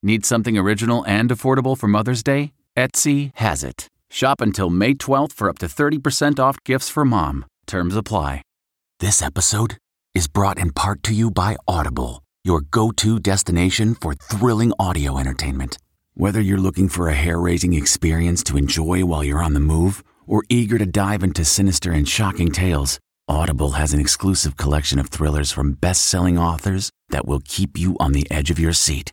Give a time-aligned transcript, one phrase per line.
[0.00, 2.52] Need something original and affordable for Mother's Day?
[2.76, 3.88] Etsy has it.
[4.08, 7.44] Shop until May 12th for up to 30% off gifts for mom.
[7.66, 8.42] Terms apply.
[9.00, 9.76] This episode
[10.14, 15.18] is brought in part to you by Audible, your go to destination for thrilling audio
[15.18, 15.78] entertainment.
[16.14, 20.04] Whether you're looking for a hair raising experience to enjoy while you're on the move
[20.28, 25.08] or eager to dive into sinister and shocking tales, Audible has an exclusive collection of
[25.08, 29.12] thrillers from best selling authors that will keep you on the edge of your seat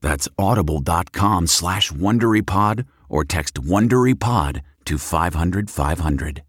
[0.00, 6.42] That's audible.com slash WonderyPod or text WonderyPod to 500 500.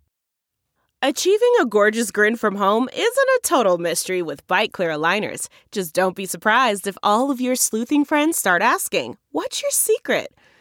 [1.04, 5.48] Achieving a gorgeous grin from home isn't a total mystery with Byte clear aligners.
[5.72, 10.30] Just don't be surprised if all of your sleuthing friends start asking, What's your secret?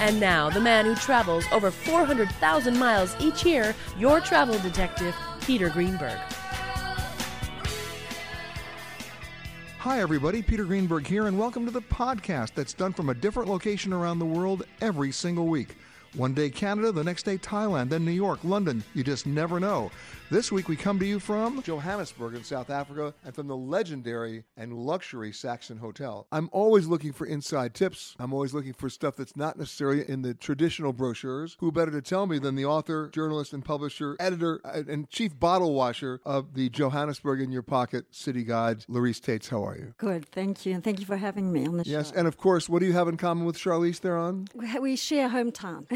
[0.00, 5.68] And now, the man who travels over 400,000 miles each year, your travel detective, Peter
[5.70, 6.16] Greenberg.
[9.78, 10.40] Hi, everybody.
[10.40, 14.20] Peter Greenberg here, and welcome to the podcast that's done from a different location around
[14.20, 15.74] the world every single week.
[16.14, 18.84] One day Canada, the next day Thailand, then New York, London.
[18.94, 19.90] You just never know.
[20.30, 24.44] This week we come to you from Johannesburg in South Africa and from the legendary
[24.58, 26.26] and luxury Saxon Hotel.
[26.30, 28.14] I'm always looking for inside tips.
[28.18, 31.56] I'm always looking for stuff that's not necessarily in the traditional brochures.
[31.60, 35.38] Who better to tell me than the author, journalist, and publisher, editor, uh, and chief
[35.40, 39.48] bottle washer of the Johannesburg in Your Pocket City Guides, Laurice Taitz.
[39.48, 39.94] How are you?
[39.96, 41.92] Good, thank you, and thank you for having me on the Yes, show.
[41.92, 44.46] Yes, and of course, what do you have in common with Charlize Theron?
[44.54, 45.86] We- we share hometown.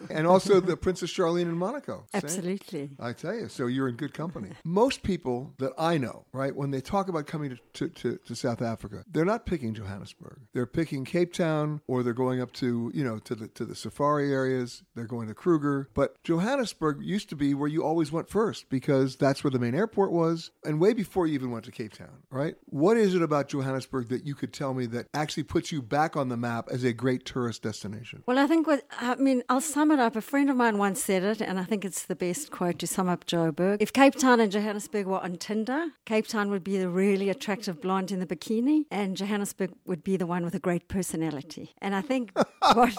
[0.10, 2.04] and also the Princess Charlene in Monaco.
[2.26, 2.89] Same.
[2.98, 3.06] Absolutely.
[3.10, 4.50] I tell you, so you're in good company.
[4.64, 8.34] Most people that I know, right, when they talk about coming to, to, to, to,
[8.34, 10.40] South Africa, they're not picking Johannesburg.
[10.52, 13.74] They're picking Cape Town or they're going up to, you know, to the to the
[13.74, 14.82] safari areas.
[14.94, 15.88] They're going to Kruger.
[15.94, 19.74] But Johannesburg used to be where you always went first because that's where the main
[19.74, 22.54] airport was and way before you even went to Cape Town, right?
[22.66, 26.16] What is it about Johannesburg that you could tell me that actually puts you back
[26.16, 28.22] on the map as a great tourist destination?
[28.26, 30.16] Well, I think what I mean, I'll sum it up.
[30.16, 32.86] A friend of mine once said it, and I think it's the best quote to
[32.86, 33.76] sum up Joburg.
[33.80, 37.80] If Cape Town and Johannesburg were on Tinder, Cape Town would be the really attractive
[37.80, 41.74] blonde in the bikini, and Johannesburg would be the one with a great personality.
[41.78, 42.32] And I think
[42.72, 42.96] what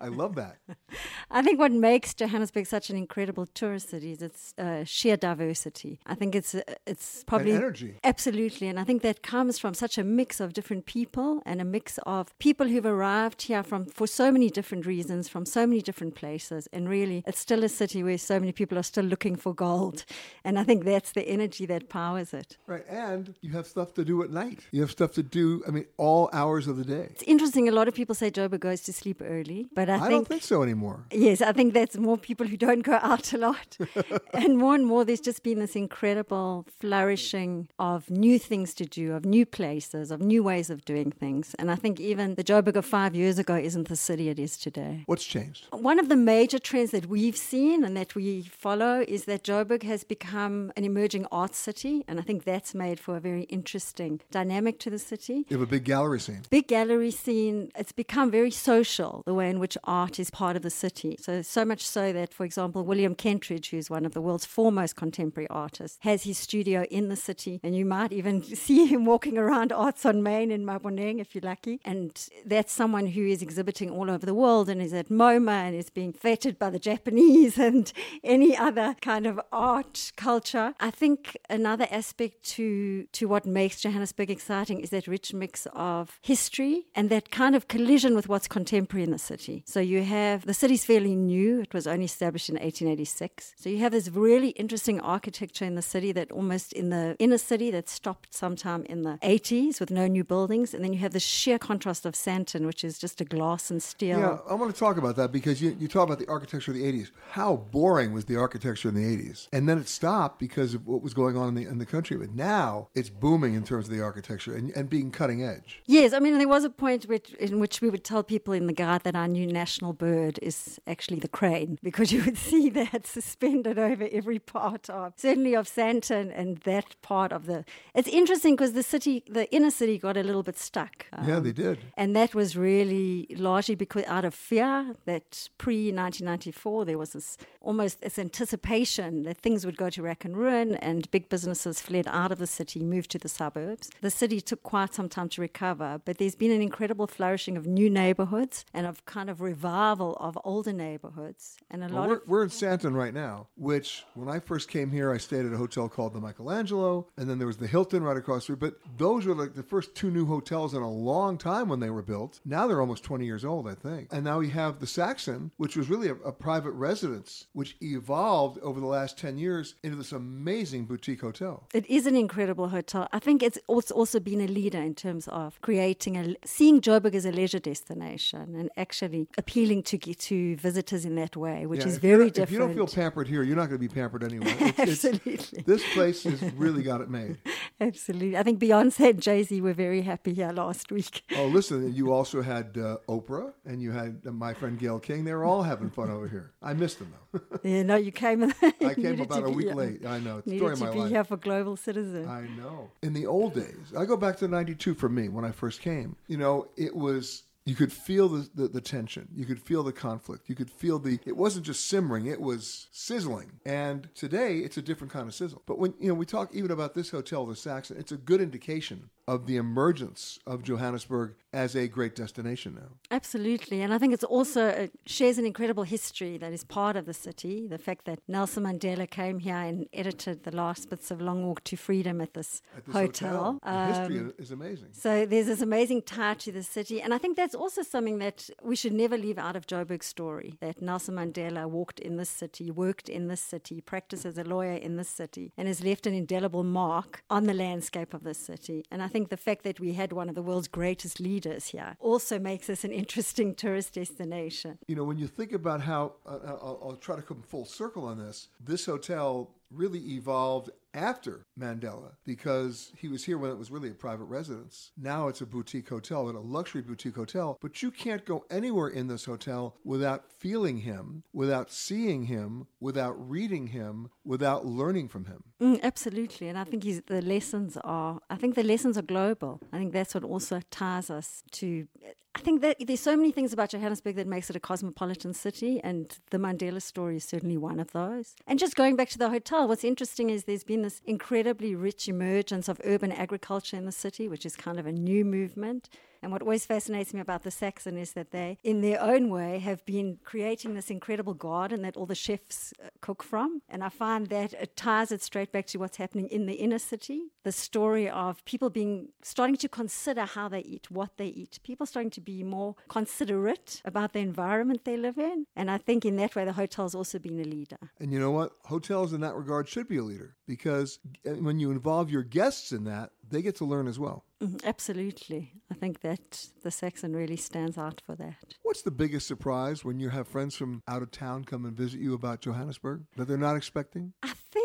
[0.00, 0.56] I love that.
[1.30, 6.00] I think what makes Johannesburg such an incredible tourist city is its uh, sheer diversity.
[6.06, 7.98] I think it's uh, it's probably and energy.
[8.04, 11.64] Absolutely, and I think that comes from such a mix of different people and a
[11.64, 15.82] mix of people who've arrived here from for so many different reasons from so many
[15.82, 16.68] different places.
[16.72, 20.04] And really, it's still a city where so many people are still looking for gold,
[20.44, 22.56] and I think that's the energy that powers it.
[22.66, 24.60] Right, and you have stuff to do at night.
[24.70, 25.62] You have stuff to do.
[25.66, 27.08] I mean, all hours of the day.
[27.10, 27.68] It's interesting.
[27.68, 30.28] A lot of people say Joburg goes to sleep early, but I, I think, don't
[30.28, 31.04] think so anymore.
[31.10, 33.78] Yes, I think that's more people who don't go out a lot,
[34.34, 39.14] and more and more there's just been this incredible flourishing of new things to do,
[39.14, 41.54] of new places, of new ways of doing things.
[41.58, 44.56] And I think even the Joburg of five years ago isn't the city it is
[44.56, 45.04] today.
[45.06, 45.66] What's changed?
[45.70, 49.82] One of the major trends that we've seen and that we follow is that Joburg
[49.82, 54.20] has become an emerging arts city, and I think that's made for a very interesting
[54.30, 55.44] dynamic to the city.
[55.48, 56.42] You have a big gallery scene.
[56.50, 57.70] Big gallery scene.
[57.76, 61.16] It's become very social, the way in which art is part of the city.
[61.20, 64.96] So, so much so that, for example, William Kentridge, who's one of the world's foremost
[64.96, 69.38] contemporary artists, has his studio in the city, and you might even see him walking
[69.38, 71.80] around Arts on Main in Maboneng if you're lucky.
[71.84, 75.76] And that's someone who is exhibiting all over the world and is at MoMA and
[75.76, 77.92] is being feted by the Japanese and
[78.24, 80.74] any other kind of art culture.
[80.80, 86.18] I think another aspect to to what makes Johannesburg exciting is that rich mix of
[86.22, 89.62] history and that kind of collision with what's contemporary in the city.
[89.66, 93.54] So you have the city's fairly new; it was only established in 1886.
[93.56, 97.38] So you have this really interesting architecture in the city that almost in the inner
[97.38, 101.12] city that stopped sometime in the 80s with no new buildings, and then you have
[101.12, 104.18] the sheer contrast of Sandton, which is just a glass and steel.
[104.18, 106.76] Yeah, I want to talk about that because you, you talk about the architecture of
[106.76, 107.10] the 80s.
[107.30, 109.48] How boring was the architecture in the 80s?
[109.52, 112.16] And then it stopped because of what was going on in the, in the country.
[112.16, 115.82] But now it's booming in terms of the architecture and, and being cutting edge.
[115.86, 118.66] Yes, I mean, there was a point which, in which we would tell people in
[118.66, 122.70] the guard that our new national bird is actually the crane because you would see
[122.70, 127.64] that suspended over every part of, certainly of Sandton and that part of the.
[127.94, 131.06] It's interesting because the city, the inner city got a little bit stuck.
[131.12, 131.78] Um, yeah, they did.
[131.96, 137.36] And that was really largely because out of fear that pre 1994 there was this
[137.60, 142.06] almost this anticipation that things would go to rack and ruin and big businesses fled
[142.08, 143.90] out of the city, moved to the suburbs.
[144.00, 147.66] The city took quite some time to recover, but there's been an incredible flourishing of
[147.66, 151.56] new neighborhoods and of kind of revival of older neighborhoods.
[151.70, 154.68] And a well, lot we're, of we're in Sandton right now, which when I first
[154.68, 157.66] came here, I stayed at a hotel called the Michelangelo, and then there was the
[157.66, 158.60] Hilton right across the street.
[158.60, 161.90] But those were like the first two new hotels in a long time when they
[161.90, 162.40] were built.
[162.44, 164.08] Now they're almost 20 years old, I think.
[164.12, 168.22] And now we have the Saxon, which was really a, a private residence, which evolved
[168.62, 171.54] over the last 10 years into this amazing boutique hotel.
[171.72, 173.08] It is an incredible hotel.
[173.12, 177.24] I think it's also, been a leader in terms of creating a seeing Joburg as
[177.24, 181.98] a leisure destination and actually appealing to to visitors in that way, which Yeah, is
[181.98, 182.48] very different.
[182.48, 184.54] If you don't feel pampered here, you're not going to be pampered anywhere.
[184.60, 185.62] It's- Absolutely.
[185.72, 187.38] this place has really got it made.
[187.80, 188.36] Absolutely.
[188.36, 191.22] I think Beyonce and Jay Z were very happy here last week.
[191.42, 195.24] Oh, listen, you also had uh, Oprah and you had uh, my friend Gail King.
[195.24, 196.52] They were all having fun over here.
[196.62, 197.40] I missed them, though.
[197.64, 198.31] yeah, no, you came.
[198.80, 200.06] I came about a week um, late.
[200.06, 200.38] I know.
[200.38, 201.10] It's story Needed of to be life.
[201.10, 202.28] here for Global Citizen.
[202.28, 202.90] I know.
[203.02, 206.16] In the old days, I go back to 92 for me when I first came.
[206.28, 207.44] You know, it was.
[207.64, 209.28] You could feel the, the, the tension.
[209.36, 210.48] You could feel the conflict.
[210.48, 211.20] You could feel the.
[211.24, 213.52] It wasn't just simmering; it was sizzling.
[213.64, 215.62] And today, it's a different kind of sizzle.
[215.66, 218.40] But when you know we talk even about this hotel, the Saxon, it's a good
[218.40, 222.88] indication of the emergence of Johannesburg as a great destination now.
[223.10, 227.04] Absolutely, and I think it's also it shares an incredible history that is part of
[227.06, 227.66] the city.
[227.68, 231.62] The fact that Nelson Mandela came here and edited the last bits of Long Walk
[231.64, 233.58] to Freedom at this, At this hotel.
[233.62, 234.88] the history Um, is amazing.
[234.92, 238.48] So there's this amazing tie to the city, and I think that's also something that
[238.62, 240.54] we should never leave out of Joburg's story.
[240.60, 244.72] That Nelson Mandela walked in this city, worked in this city, practiced as a lawyer
[244.72, 248.84] in this city, and has left an indelible mark on the landscape of this city.
[248.90, 251.96] And I think the fact that we had one of the world's greatest leaders here
[252.00, 254.78] also makes us an interesting tourist destination.
[254.88, 258.04] You know, when you think about how, uh, I'll, I'll try to come full circle
[258.06, 263.70] on this, this hotel really evolved after Mandela because he was here when it was
[263.70, 264.92] really a private residence.
[264.96, 268.88] Now it's a boutique hotel and a luxury boutique hotel, but you can't go anywhere
[268.88, 275.24] in this hotel without feeling him, without seeing him, without reading him, without learning from
[275.26, 275.44] him.
[275.60, 276.48] Mm, absolutely.
[276.48, 279.60] And I think the lessons are, I think the lessons are global.
[279.72, 281.86] I think that's what also ties us to
[282.34, 285.80] I think that there's so many things about Johannesburg that makes it a cosmopolitan city,
[285.84, 288.34] and the Mandela story is certainly one of those.
[288.46, 292.08] And just going back to the hotel, what's interesting is there's been this incredibly rich
[292.08, 295.90] emergence of urban agriculture in the city, which is kind of a new movement.
[296.22, 299.58] And what always fascinates me about the Saxon is that they, in their own way,
[299.58, 303.62] have been creating this incredible garden that all the chefs uh, cook from.
[303.68, 306.78] And I find that it ties it straight back to what's happening in the inner
[306.78, 307.32] city.
[307.42, 311.58] The story of people being starting to consider how they eat, what they eat.
[311.64, 315.46] People starting to be more considerate about the environment they live in.
[315.56, 317.78] And I think in that way, the hotel's also been a leader.
[317.98, 318.52] And you know what?
[318.64, 322.72] Hotels in that regard should be a leader because uh, when you involve your guests
[322.72, 324.24] in that, they get to learn as well.
[324.42, 325.52] Mm-hmm, absolutely.
[325.70, 328.54] I think that the Saxon really stands out for that.
[328.62, 332.00] What's the biggest surprise when you have friends from out of town come and visit
[332.00, 334.12] you about Johannesburg that they're not expecting?
[334.22, 334.61] I think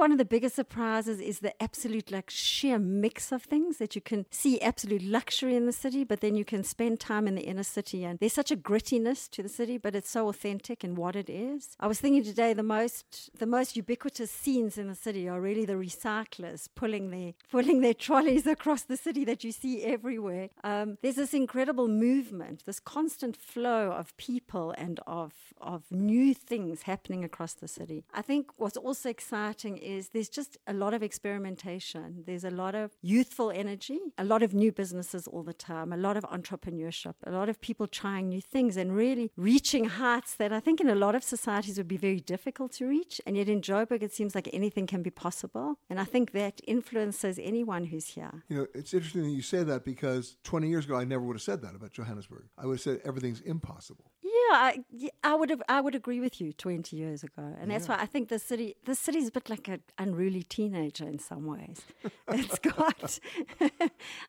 [0.00, 4.00] one of the biggest surprises is the absolute like sheer mix of things that you
[4.00, 7.42] can see absolute luxury in the city, but then you can spend time in the
[7.42, 10.94] inner city and there's such a grittiness to the city, but it's so authentic in
[10.94, 11.76] what it is.
[11.78, 15.66] I was thinking today the most the most ubiquitous scenes in the city are really
[15.66, 20.48] the recyclers pulling their pulling their trolleys across the city that you see everywhere.
[20.64, 26.84] Um, there's this incredible movement, this constant flow of people and of of new things
[26.84, 28.06] happening across the city.
[28.14, 29.76] I think what's also exciting
[30.12, 32.24] there's just a lot of experimentation.
[32.26, 35.96] There's a lot of youthful energy, a lot of new businesses all the time, a
[35.96, 40.52] lot of entrepreneurship, a lot of people trying new things and really reaching heights that
[40.52, 43.20] I think in a lot of societies would be very difficult to reach.
[43.26, 45.78] And yet in Joburg, it seems like anything can be possible.
[45.88, 48.44] And I think that influences anyone who's here.
[48.48, 51.36] You know, it's interesting that you say that because 20 years ago, I never would
[51.36, 52.46] have said that about Johannesburg.
[52.58, 54.10] I would have said everything's impossible.
[54.30, 54.84] Yeah, I,
[55.24, 57.54] I would have, I would agree with you 20 years ago.
[57.60, 61.04] And that's why I think the city, the city's a bit like an unruly teenager
[61.04, 61.80] in some ways.
[62.28, 63.18] it's got.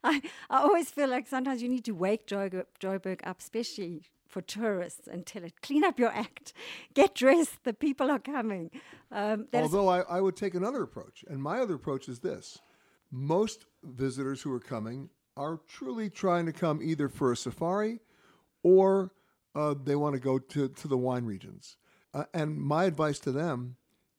[0.03, 4.41] I I always feel like sometimes you need to wake Joburg, Joburg up, especially for
[4.41, 6.53] tourists, and tell it, clean up your act,
[6.93, 7.63] get dressed.
[7.63, 8.72] The people are coming.
[9.12, 12.60] Um, Although I, I would take another approach, and my other approach is this:
[13.12, 18.00] most visitors who are coming are truly trying to come either for a safari
[18.63, 19.12] or
[19.55, 21.77] uh, they want to go to, to the wine regions.
[22.13, 23.75] Uh, and my advice to them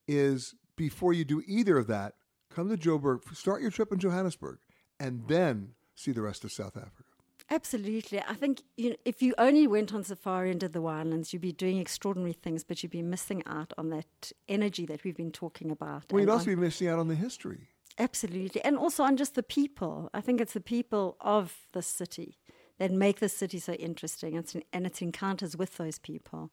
[0.06, 2.14] is before you do either of that,
[2.50, 4.58] come to Joburg, start your trip in Johannesburg,
[4.98, 7.04] and then see the rest of South Africa.
[7.50, 8.20] Absolutely.
[8.20, 11.42] I think you know, if you only went on safari and did the winelands, you'd
[11.42, 15.32] be doing extraordinary things, but you'd be missing out on that energy that we've been
[15.32, 16.04] talking about.
[16.10, 17.68] Well, you'd also on, be missing out on the history.
[17.98, 18.64] Absolutely.
[18.64, 20.08] And also on just the people.
[20.14, 22.38] I think it's the people of the city
[22.82, 26.50] that make the city so interesting it's an, and its encounters with those people.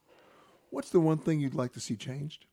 [0.70, 2.46] What's the one thing you'd like to see changed?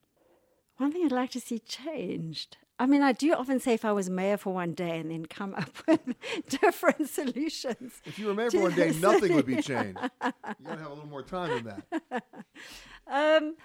[0.78, 2.56] One thing I'd like to see changed.
[2.78, 5.26] I mean, I do often say if I was mayor for one day and then
[5.26, 6.00] come up with
[6.48, 8.00] different solutions.
[8.06, 9.98] If you were mayor for one day, nothing would be changed.
[10.22, 12.24] You got to have a little more time than that.
[13.08, 13.56] Um,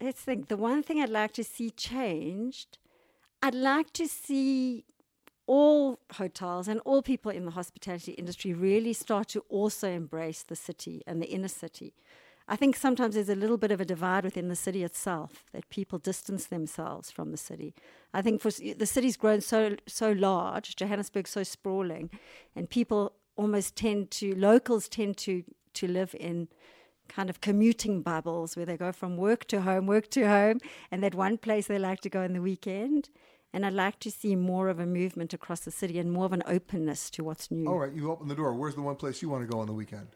[0.00, 0.48] let's think.
[0.48, 2.78] The one thing I'd like to see changed,
[3.42, 4.86] I'd like to see
[5.50, 10.54] all hotels and all people in the hospitality industry really start to also embrace the
[10.54, 11.92] city and the inner city.
[12.46, 15.68] I think sometimes there's a little bit of a divide within the city itself that
[15.68, 17.74] people distance themselves from the city.
[18.14, 22.10] I think for the city's grown so so large, Johannesburg's so sprawling,
[22.54, 25.42] and people almost tend to locals tend to
[25.74, 26.46] to live in
[27.08, 30.60] kind of commuting bubbles where they go from work to home, work to home,
[30.92, 33.10] and that one place they like to go in the weekend.
[33.52, 36.32] And I'd like to see more of a movement across the city and more of
[36.32, 37.68] an openness to what's new.
[37.68, 38.54] All right, you open the door.
[38.54, 40.08] Where's the one place you want to go on the weekend?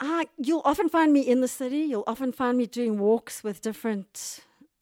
[0.00, 1.80] Uh, you'll often find me in the city.
[1.80, 4.40] You'll often find me doing walks with different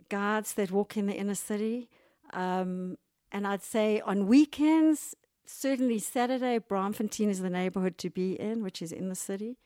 [0.08, 1.88] guards that walk in the inner city.
[2.32, 2.96] Um,
[3.32, 8.80] and I'd say on weekends, certainly Saturday, Braamfontein is the neighborhood to be in, which
[8.80, 9.58] is in the city,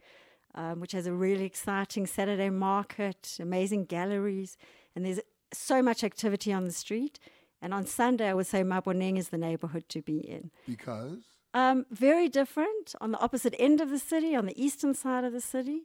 [0.55, 4.57] um, which has a really exciting Saturday market, amazing galleries,
[4.97, 5.21] and there's
[5.53, 7.19] so much activity on the street.
[7.63, 10.51] And on Sunday, I would say Maboneng is the neighborhood to be in.
[10.67, 11.21] Because?
[11.55, 15.33] Um, very different on the opposite end of the city, on the eastern side of
[15.33, 15.85] the city.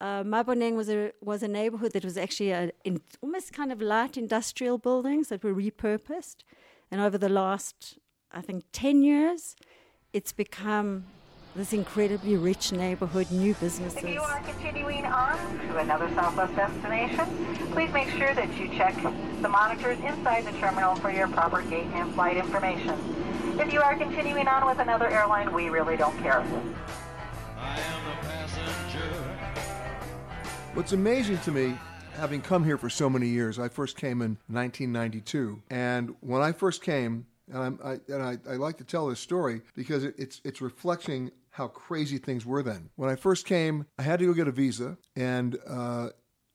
[0.00, 3.80] Uh, Maboneng was a was a neighborhood that was actually a, in, almost kind of
[3.80, 6.38] light industrial buildings that were repurposed,
[6.90, 7.98] and over the last
[8.34, 9.54] I think, 10 years,
[10.12, 11.06] it's become
[11.54, 14.02] this incredibly rich neighborhood, new businesses.
[14.02, 15.36] If you are continuing on
[15.68, 17.26] to another Southwest destination,
[17.70, 18.94] please make sure that you check
[19.40, 22.98] the monitors inside the terminal for your proper gate and flight information.
[23.60, 26.42] If you are continuing on with another airline, we really don't care.
[30.74, 31.78] What's amazing to me,
[32.14, 36.50] having come here for so many years, I first came in 1992, and when I
[36.50, 40.14] first came, and, I'm, I, and I, I like to tell this story because it,
[40.16, 42.90] it's it's reflecting how crazy things were then.
[42.96, 46.08] When I first came, I had to go get a visa, and uh,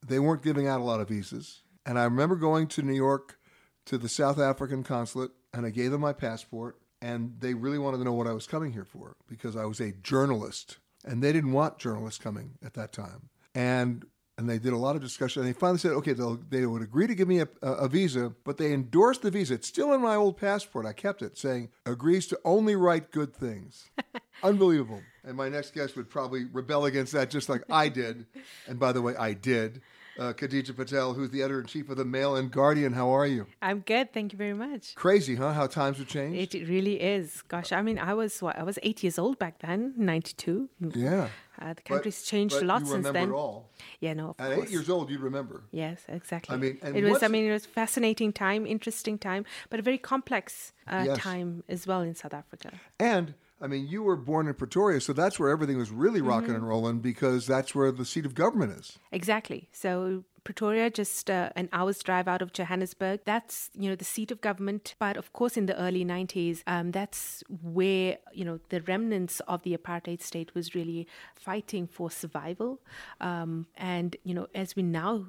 [0.06, 1.62] they weren't giving out a lot of visas.
[1.86, 3.39] And I remember going to New York
[3.86, 8.00] to the South African consulate, and I gave them my passport, and they really wanted
[8.00, 11.32] to know what I was coming here for because I was a journalist, and they
[11.32, 13.29] didn't want journalists coming at that time.
[13.56, 14.06] And
[14.38, 15.41] and they did a lot of discussion.
[15.41, 18.56] And they finally said, okay, they would agree to give me a, a, visa, but
[18.56, 19.56] they endorsed the visa.
[19.56, 20.86] It's still in my old passport.
[20.86, 23.89] I kept it, saying agrees to only write good things.
[24.43, 25.01] Unbelievable.
[25.24, 28.25] And my next guest would probably rebel against that, just like I did.
[28.67, 29.81] And by the way, I did
[30.19, 32.93] uh, Khadija Patel, who's the editor in chief of the Mail and Guardian.
[32.93, 33.48] How are you?
[33.62, 34.93] I'm good, thank you very much.
[34.96, 35.53] Crazy, huh?
[35.53, 36.53] How times have changed.
[36.53, 37.41] It really is.
[37.48, 38.58] Gosh, I mean, I was what?
[38.58, 40.69] I was eight years old back then, '92.
[40.93, 41.29] Yeah.
[41.62, 43.29] Uh, the country's but, changed but a lot since remember then.
[43.29, 43.69] It all.
[44.00, 44.36] Yeah, no.
[44.39, 44.67] At course.
[44.67, 45.63] eight years old, you'd remember.
[45.72, 46.53] Yes, exactly.
[46.53, 47.24] I mean, it was.
[47.24, 51.17] I mean, it was fascinating time, interesting time, but a very complex uh, yes.
[51.17, 52.72] time as well in South Africa.
[53.00, 56.50] And I mean, you were born in Pretoria, so that's where everything was really rocking
[56.50, 56.56] Mm-hmm.
[56.56, 58.98] and rolling because that's where the seat of government is.
[59.12, 59.68] Exactly.
[59.74, 63.20] So Pretoria, just uh, an hour's drive out of Johannesburg.
[63.25, 64.96] That's you know the seat of government.
[64.98, 69.62] But of course, in the early '90s, um, that's where you know the remnants of
[69.63, 72.80] the apartheid state was really fighting for survival.
[73.20, 75.25] Um, and you know, as we now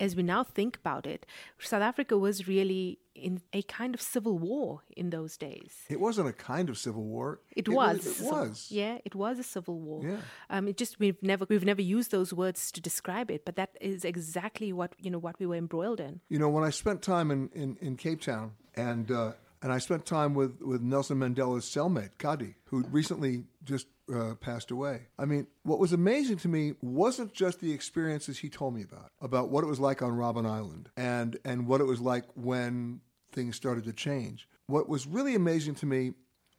[0.00, 1.26] as we now think about it,
[1.58, 5.72] South Africa was really in a kind of civil war in those days.
[5.88, 7.40] It wasn't a kind of civil war.
[7.54, 8.20] It, it was.
[8.20, 8.66] It was.
[8.70, 10.02] Yeah, it was a civil war.
[10.04, 10.16] Yeah.
[10.50, 13.76] Um, it just we've never we've never used those words to describe it, but that
[13.80, 16.20] is exactly what you know what we were embroiled in.
[16.28, 19.32] You know, when I spent time in, in, in Cape Town and uh,
[19.64, 24.70] and I spent time with, with Nelson Mandela's cellmate, Kathy, who recently just uh, passed
[24.70, 25.02] away.
[25.18, 29.12] I mean, what was amazing to me wasn't just the experiences he told me about,
[29.20, 33.00] about what it was like on Robben Island and, and what it was like when
[33.32, 34.48] things started to change.
[34.66, 36.12] What was really amazing to me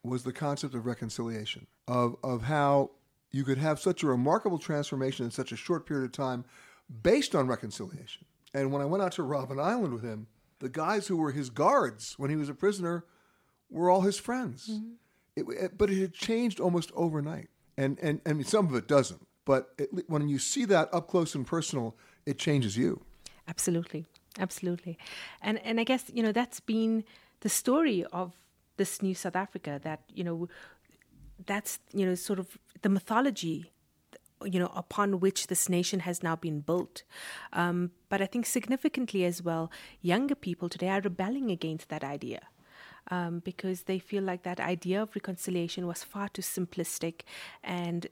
[0.03, 2.91] was the concept of reconciliation, of, of how
[3.31, 6.45] you could have such a remarkable transformation in such a short period of time
[7.01, 8.25] based on reconciliation.
[8.53, 10.27] And when I went out to Robben Island with him,
[10.60, 13.05] the guys who were his guards when he was a prisoner
[13.69, 14.69] were all his friends.
[14.71, 14.93] Mm-hmm.
[15.35, 17.49] It, but it had changed almost overnight.
[17.77, 19.25] And, and, and some of it doesn't.
[19.43, 21.95] But it, when you see that up close and personal,
[22.25, 23.01] it changes you.
[23.47, 24.05] Absolutely.
[24.39, 24.97] Absolutely.
[25.41, 27.03] And, and I guess, you know, that's been
[27.41, 28.33] the story of
[28.77, 30.49] this new South Africa that, you know,
[31.45, 33.71] that's, you know, sort of the mythology
[34.43, 37.03] you know upon which this nation has now been built
[37.53, 39.71] um, but i think significantly as well
[40.01, 42.41] younger people today are rebelling against that idea
[43.11, 47.21] um, because they feel like that idea of reconciliation was far too simplistic
[47.63, 48.07] and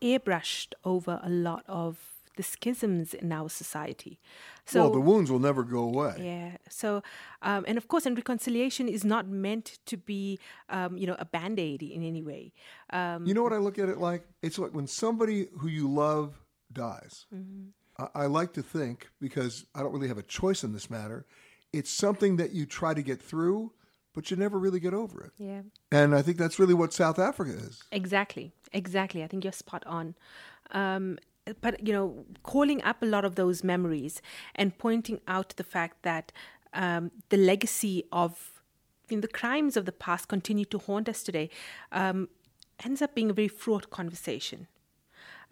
[0.00, 1.98] airbrushed over a lot of
[2.36, 4.18] the schisms in our society.
[4.64, 6.14] So, well, the wounds will never go away.
[6.18, 6.56] Yeah.
[6.68, 7.02] So,
[7.42, 10.38] um, and of course, and reconciliation is not meant to be,
[10.70, 12.52] um, you know, a band aid in any way.
[12.90, 14.24] Um, you know what I look at it like?
[14.40, 16.40] It's like when somebody who you love
[16.72, 17.26] dies.
[17.34, 17.68] Mm-hmm.
[17.98, 21.26] I, I like to think, because I don't really have a choice in this matter,
[21.72, 23.72] it's something that you try to get through,
[24.14, 25.32] but you never really get over it.
[25.38, 25.62] Yeah.
[25.90, 27.82] And I think that's really what South Africa is.
[27.90, 28.52] Exactly.
[28.72, 29.22] Exactly.
[29.22, 30.14] I think you're spot on.
[30.70, 31.18] Um,
[31.60, 34.22] but you know, calling up a lot of those memories
[34.54, 36.32] and pointing out the fact that
[36.72, 38.62] um, the legacy of
[39.08, 41.50] you know, the crimes of the past continue to haunt us today
[41.90, 42.28] um,
[42.84, 44.68] ends up being a very fraught conversation.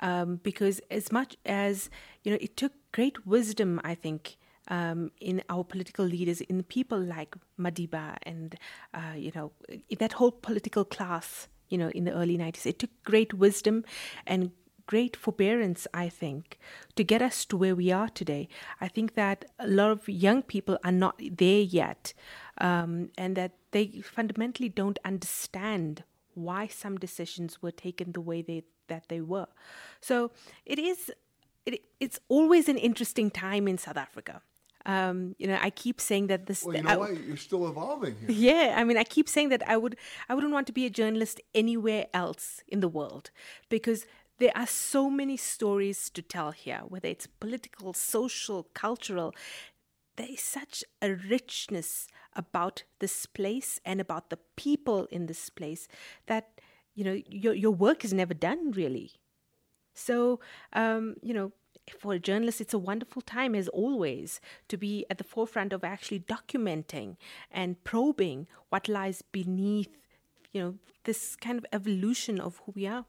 [0.03, 1.91] Um, because as much as
[2.25, 4.39] you know, it took great wisdom, I think,
[4.71, 8.57] um, in our political leaders, in people like Madiba and
[8.95, 9.53] uh, you know
[9.99, 11.49] that whole political class.
[11.69, 13.85] You know, in the early '90s, it took great wisdom
[14.27, 14.51] and
[14.87, 16.59] great forbearance, I think,
[16.97, 18.49] to get us to where we are today.
[18.81, 22.13] I think that a lot of young people are not there yet,
[22.59, 26.03] um, and that they fundamentally don't understand
[26.35, 29.49] why some decisions were taken the way they that they were.
[30.01, 30.33] So
[30.67, 31.13] it is.
[31.67, 34.43] It, it's always an interesting time in South Africa.
[34.87, 36.65] Um, you know, I keep saying that this.
[36.65, 37.25] Well, you know I, what?
[37.25, 38.31] You're still evolving here.
[38.31, 39.97] Yeah, I mean, I keep saying that I would,
[40.29, 43.31] I wouldn't want to be a journalist anywhere else in the world
[43.69, 44.07] because
[44.39, 49.35] there are so many stories to tell here, whether it's political, social, cultural,
[50.17, 55.89] there is such a richness about this place and about the people in this place
[56.27, 56.61] that
[56.95, 59.13] you know your your work is never done really.
[59.95, 60.41] So
[60.73, 61.53] um, you know
[61.99, 65.85] for a journalist, it's a wonderful time, as always, to be at the forefront of
[65.85, 67.17] actually documenting
[67.51, 69.97] and probing what lies beneath,
[70.53, 73.05] you know, this kind of evolution of who we are.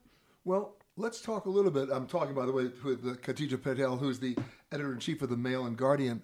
[0.45, 1.89] Well, let's talk a little bit.
[1.91, 4.35] I'm talking, by the way, with Khadija Patel, who's the
[4.71, 6.23] editor in chief of the Mail and Guardian.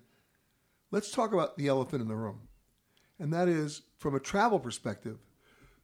[0.91, 2.47] Let's talk about the elephant in the room.
[3.19, 5.17] And that is, from a travel perspective,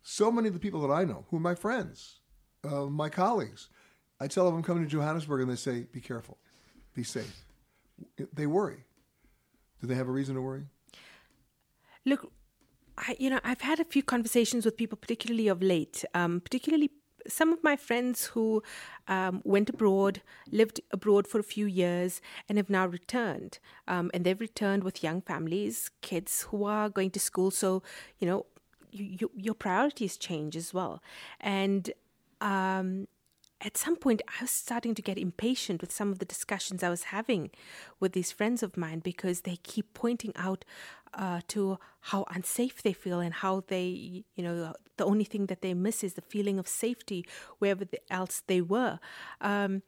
[0.02, 2.20] so many of the people that I know, who are my friends,
[2.64, 3.70] uh, my colleagues,
[4.20, 6.38] I tell them I'm coming to Johannesburg and they say, be careful
[6.94, 7.46] be safe.
[8.34, 8.86] They worry.
[9.82, 10.64] Do they have a reason to worry?
[12.06, 12.32] Look,
[12.98, 16.92] I, you know, I've had a few conversations with people, particularly of late, um, particularly
[17.28, 18.62] some of my friends who
[19.08, 23.60] um, went abroad, lived abroad for a few years, and have now returned.
[23.88, 27.52] Um, and they've returned with young families, kids who are going to school.
[27.52, 27.82] So,
[28.20, 28.46] you know,
[28.92, 31.02] you, you, your priorities change as well.
[31.40, 31.92] And
[32.42, 33.08] um,
[33.64, 36.90] at some point, I was starting to get impatient with some of the discussions I
[36.90, 37.50] was having
[38.00, 40.66] with these friends of mine because they keep pointing out
[41.14, 45.62] uh, to how unsafe they feel and how they, you know, the only thing that
[45.62, 47.26] they miss is the feeling of safety
[47.60, 49.00] wherever else they were.
[49.40, 49.84] Um,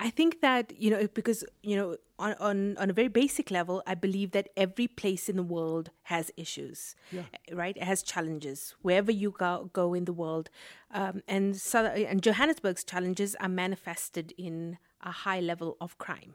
[0.00, 3.82] I think that you know because you know on, on on a very basic level,
[3.86, 7.22] I believe that every place in the world has issues, yeah.
[7.52, 7.76] right?
[7.76, 10.50] It has challenges wherever you go go in the world,
[10.92, 16.34] um, and so, and Johannesburg's challenges are manifested in a high level of crime.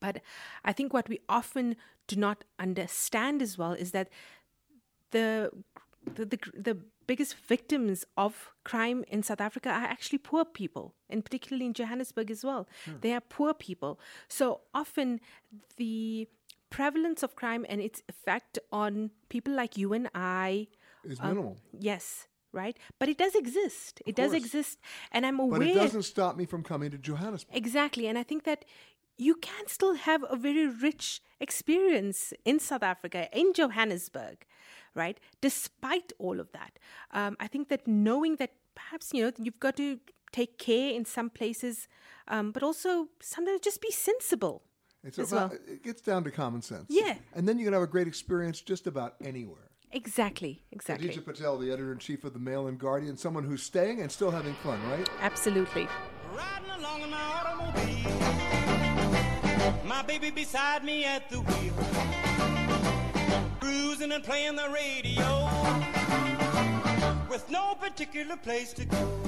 [0.00, 0.20] But
[0.64, 4.08] I think what we often do not understand as well is that
[5.10, 5.50] the
[6.14, 6.78] the, the, the
[7.12, 8.32] biggest victims of
[8.64, 12.62] crime in South Africa are actually poor people, and particularly in Johannesburg as well.
[12.86, 12.92] Hmm.
[13.02, 13.92] They are poor people.
[14.28, 14.44] So
[14.82, 15.20] often
[15.76, 16.28] the
[16.70, 20.68] prevalence of crime and its effect on people like you and I
[21.04, 21.58] is um, minimal.
[21.90, 22.28] Yes.
[22.54, 24.02] Right, but it does exist.
[24.04, 24.78] It does exist,
[25.10, 25.60] and I'm aware.
[25.60, 27.56] But it doesn't stop me from coming to Johannesburg.
[27.56, 28.66] Exactly, and I think that
[29.18, 34.44] you can still have a very rich experience in South Africa, in Johannesburg,
[34.94, 35.18] right?
[35.40, 36.78] Despite all of that,
[37.12, 40.00] um, I think that knowing that perhaps you know you've got to
[40.32, 41.88] take care in some places,
[42.28, 44.62] um, but also sometimes just be sensible.
[45.04, 45.58] It's about, well.
[45.66, 46.86] It gets down to common sense.
[46.88, 49.68] Yeah, and then you can have a great experience just about anywhere.
[49.94, 51.08] Exactly, exactly.
[51.08, 54.10] Khadija Patel, the editor in chief of the Mail and Guardian, someone who's staying and
[54.10, 55.06] still having fun, right?
[55.20, 55.86] Absolutely.
[56.34, 56.58] My
[60.00, 61.74] baby beside me at the wheel
[63.60, 65.48] cruising and playing the radio
[67.28, 69.20] with no particular place to go.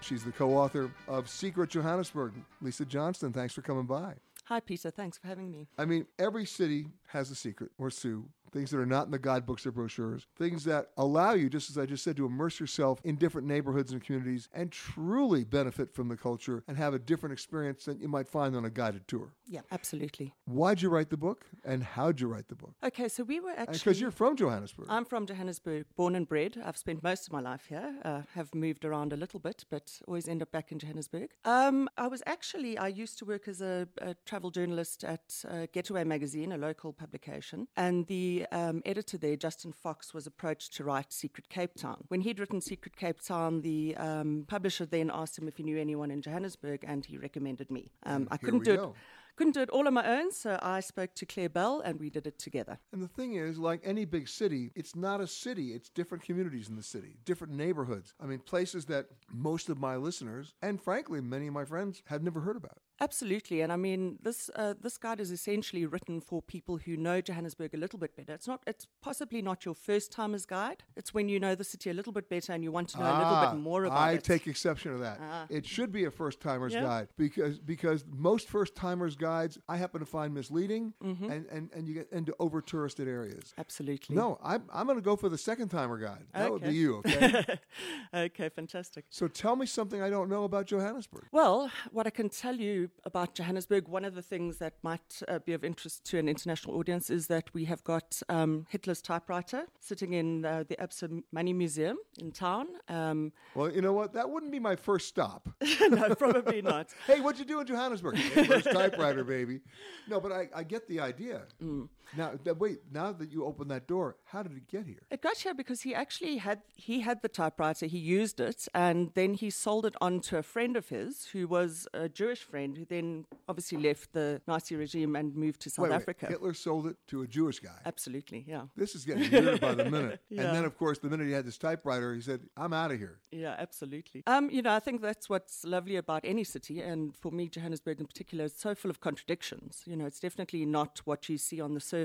[0.00, 2.32] She's the co author of Secret Johannesburg.
[2.60, 4.14] Lisa Johnston, thanks for coming by.
[4.44, 4.90] Hi, Peter.
[4.90, 5.66] Thanks for having me.
[5.78, 8.24] I mean, every city has a secret or Sue
[8.56, 11.76] things that are not in the guidebooks or brochures, things that allow you, just as
[11.76, 16.08] I just said, to immerse yourself in different neighborhoods and communities and truly benefit from
[16.08, 19.34] the culture and have a different experience than you might find on a guided tour.
[19.46, 20.32] Yeah, absolutely.
[20.46, 22.74] Why'd you write the book and how'd you write the book?
[22.82, 23.74] Okay, so we were actually.
[23.74, 24.86] Because you're from Johannesburg.
[24.88, 26.56] I'm from Johannesburg, born and bred.
[26.64, 30.00] I've spent most of my life here, uh, have moved around a little bit, but
[30.08, 31.30] always end up back in Johannesburg.
[31.44, 35.66] Um, I was actually, I used to work as a, a travel journalist at uh,
[35.72, 40.84] Getaway Magazine, a local publication, and the um, editor there, Justin Fox, was approached to
[40.84, 42.04] write Secret Cape Town.
[42.08, 45.78] When he'd written Secret Cape Town, the um, publisher then asked him if he knew
[45.78, 47.90] anyone in Johannesburg, and he recommended me.
[48.04, 48.82] Um, I couldn't do go.
[48.90, 48.96] it
[49.36, 52.08] couldn't do it all on my own, so I spoke to Claire Bell and we
[52.08, 52.78] did it together.
[52.92, 56.68] And the thing is, like any big city, it's not a city, it's different communities
[56.68, 58.14] in the city, different neighborhoods.
[58.20, 62.22] I mean, places that most of my listeners, and frankly, many of my friends, have
[62.22, 62.78] never heard about.
[62.98, 67.20] Absolutely, and I mean this uh, this guide is essentially written for people who know
[67.20, 68.32] Johannesburg a little bit better.
[68.32, 70.82] It's not it's possibly not your first timer's guide.
[70.96, 73.04] It's when you know the city a little bit better and you want to know
[73.04, 74.14] ah, a little bit ah, more about I it.
[74.14, 75.18] I take exception to that.
[75.20, 75.46] Ah.
[75.50, 76.82] It should be a first timer's yeah.
[76.82, 81.30] guide because because most first timers guides I happen to find misleading mm-hmm.
[81.30, 83.52] and, and, and you get into over touristed areas.
[83.58, 84.16] Absolutely.
[84.16, 86.24] No, I'm I'm going to go for the second timer guide.
[86.32, 86.50] That okay.
[86.50, 87.02] would be you.
[87.06, 87.58] Okay.
[88.14, 89.04] okay, fantastic.
[89.10, 91.26] So tell me something I don't know about Johannesburg.
[91.30, 95.38] Well, what I can tell you about Johannesburg, one of the things that might uh,
[95.40, 99.66] be of interest to an international audience is that we have got um, Hitler's typewriter
[99.80, 102.66] sitting in uh, the Absa Money Museum in town.
[102.88, 104.12] Um, well, you know what?
[104.12, 105.48] That wouldn't be my first stop.
[105.80, 106.88] no, probably not.
[107.06, 108.16] hey, what'd you do in Johannesburg?
[108.16, 109.60] Hitler's typewriter, baby.
[110.08, 111.42] No, but I, I get the idea.
[111.62, 111.88] Mm.
[112.16, 112.78] Now, th- wait.
[112.92, 115.02] Now that you open that door, how did it get here?
[115.10, 117.86] It got here because he actually had he had the typewriter.
[117.86, 121.48] He used it, and then he sold it on to a friend of his who
[121.48, 125.84] was a Jewish friend, who then obviously left the Nazi regime and moved to South
[125.84, 125.96] wait, wait.
[125.96, 126.26] Africa.
[126.26, 127.78] Hitler sold it to a Jewish guy.
[127.84, 128.62] Absolutely, yeah.
[128.76, 130.20] This is getting weirder by the minute.
[130.28, 130.42] Yeah.
[130.42, 132.98] And then, of course, the minute he had this typewriter, he said, "I'm out of
[132.98, 134.22] here." Yeah, absolutely.
[134.26, 138.00] Um, you know, I think that's what's lovely about any city, and for me, Johannesburg
[138.00, 139.82] in particular, is so full of contradictions.
[139.86, 141.95] You know, it's definitely not what you see on the surface.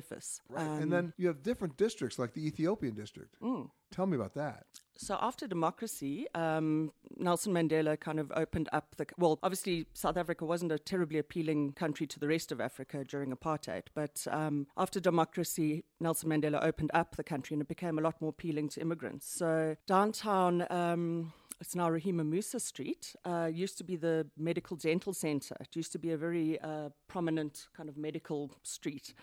[0.50, 0.66] Right.
[0.66, 3.36] Um, and then you have different districts, like the Ethiopian district.
[3.42, 3.70] Mm.
[3.92, 4.66] Tell me about that.
[4.96, 9.06] So after democracy, um, Nelson Mandela kind of opened up the.
[9.18, 13.36] Well, obviously, South Africa wasn't a terribly appealing country to the rest of Africa during
[13.36, 18.02] apartheid, but um, after democracy, Nelson Mandela opened up the country and it became a
[18.02, 19.28] lot more appealing to immigrants.
[19.28, 20.66] So downtown.
[20.70, 23.16] Um, it's now Rahima Moosa Street.
[23.24, 25.56] Uh, used to be the medical dental center.
[25.60, 29.14] It used to be a very uh, prominent kind of medical street,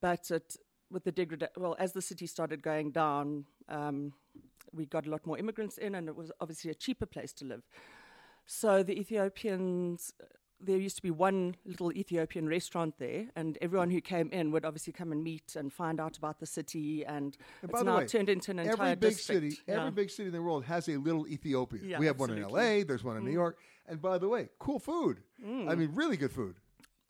[0.00, 0.56] but it,
[0.90, 4.12] with the degrada- well, as the city started going down, um,
[4.72, 7.44] we got a lot more immigrants in, and it was obviously a cheaper place to
[7.44, 7.62] live.
[8.46, 10.12] So the Ethiopians,
[10.60, 14.64] there used to be one little Ethiopian restaurant there, and everyone who came in would
[14.64, 17.04] obviously come and meet and find out about the city.
[17.04, 19.52] And, And it's now way, turned into an entire every big district.
[19.52, 19.80] city, Yeah.
[19.80, 21.80] every big city in the world has a little Ethiopia.
[21.82, 22.42] Yeah, we have one in.
[22.42, 22.82] LA.
[22.84, 23.34] There's one in New Mm.
[23.34, 23.58] York.
[23.86, 25.22] And by the way, cool food.
[25.42, 25.68] Mm.
[25.70, 26.56] I mean, really good food.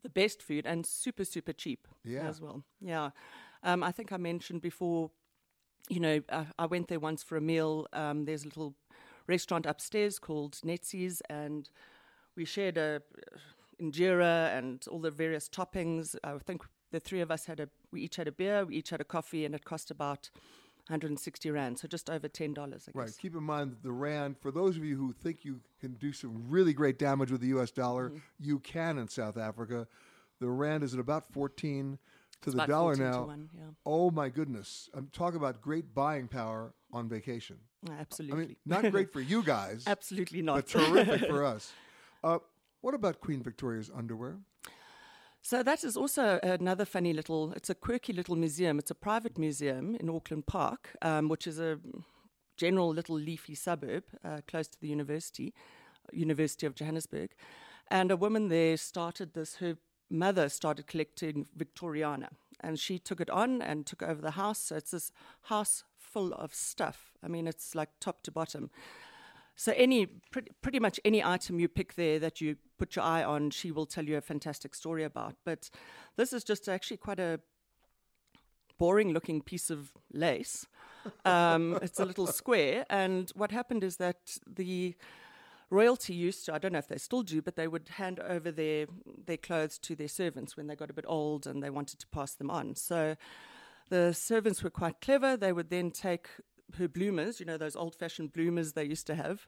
[0.05, 2.29] The best food and super super cheap Yeah.
[2.29, 2.63] as well.
[2.81, 3.11] Yeah.
[3.67, 5.11] Um, i think i mentioned before
[5.89, 7.87] you know I, I went there once for a meal.
[7.93, 8.75] Um, there's a little
[9.27, 11.69] restaurant upstairs called netzi's and
[12.37, 13.01] we shared a
[13.81, 16.15] injera and all the various toppings.
[16.23, 16.63] I think
[16.93, 19.05] the three of us had a we each had a beer we each had a
[19.17, 20.31] coffee and it cost about
[20.89, 23.11] 160 rand so just over $10 i guess Right.
[23.19, 26.13] Keep in mind that the rand, for those of you who think you can do
[26.13, 27.71] some really great damage with the U.S.
[27.71, 28.19] dollar, Mm-hmm.
[28.41, 29.87] you can in South Africa.
[30.41, 31.99] The rand is at about 14
[32.43, 33.25] to It's the dollar 14 to now.
[33.27, 33.63] one, yeah.
[33.87, 34.91] Oh, my goodness.
[34.93, 37.57] I'm talking about great buying power on vacation.
[37.99, 39.85] absolutely I mean, not great for you guys.
[39.87, 40.57] Absolutely not.
[40.57, 41.73] But terrific for us.
[42.23, 42.39] Uh,
[42.83, 44.37] what about Queen Victoria's underwear?
[45.47, 47.53] So that is also another funny little.
[47.53, 48.79] It's a quirky little museum.
[48.79, 51.79] It's a private museum in Auckland Park, um, which is a
[52.57, 55.53] general little leafy suburb uh, close to the university,
[56.15, 57.33] University of Johannesburg.
[57.89, 59.57] And a woman there started this.
[59.57, 59.77] Her
[60.09, 62.29] mother started collecting Victoriana,
[62.61, 64.61] and she took it on and took over the house.
[64.61, 67.13] So it's this house full of stuff.
[67.23, 68.71] I mean, it's like top to bottom.
[69.57, 73.23] So any pretty, pretty much any item you pick there that you put your eye
[73.23, 75.37] on, she will tell you a fantastic story about.
[75.45, 75.71] But
[76.17, 77.41] this is just actually quite a
[78.79, 80.67] boring looking piece of lace.
[81.25, 84.97] Um, it's a little square, and what happened is that the
[85.71, 88.51] royalty used to, I don't know if they still do, but they would hand over
[88.51, 88.87] their
[89.27, 92.07] their clothes to their servants when they got a bit old and they wanted to
[92.09, 92.75] pass them on.
[92.75, 93.17] So
[93.91, 95.37] the servants were quite clever.
[95.37, 96.29] They would then take
[96.75, 99.47] her bloomers, you know, those old fashioned bloomers they used to have,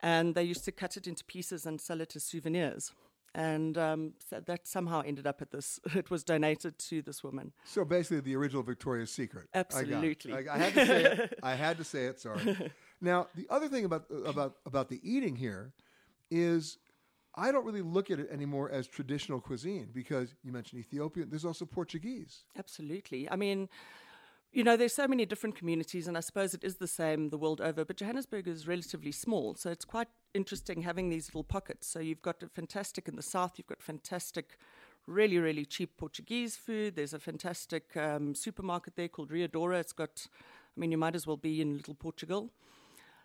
[0.00, 2.92] and they used to cut it into pieces and sell it as souvenirs.
[3.34, 7.52] And um, so that somehow ended up at this, it was donated to this woman.
[7.64, 9.48] So basically, the original Victoria's Secret.
[9.54, 9.58] I.
[9.58, 10.32] Absolutely.
[10.32, 11.38] I, I had to say it.
[11.42, 12.20] I had to say it.
[12.20, 12.72] Sorry.
[13.00, 15.72] Now, the other thing about about about the eating here
[16.30, 16.78] is
[17.34, 21.30] I don't really look at it anymore as traditional cuisine because you mentioned Ethiopian.
[21.30, 22.42] There's also Portuguese.
[22.58, 23.30] Absolutely.
[23.30, 23.68] I mean,
[24.52, 27.38] you know, there's so many different communities, and I suppose it is the same the
[27.38, 31.86] world over, but Johannesburg is relatively small, so it's quite interesting having these little pockets.
[31.86, 34.56] So you've got a fantastic in the south, you've got fantastic,
[35.06, 36.96] really, really cheap Portuguese food.
[36.96, 39.80] There's a fantastic um, supermarket there called Riadora.
[39.80, 40.26] It's got,
[40.76, 42.50] I mean, you might as well be in little Portugal.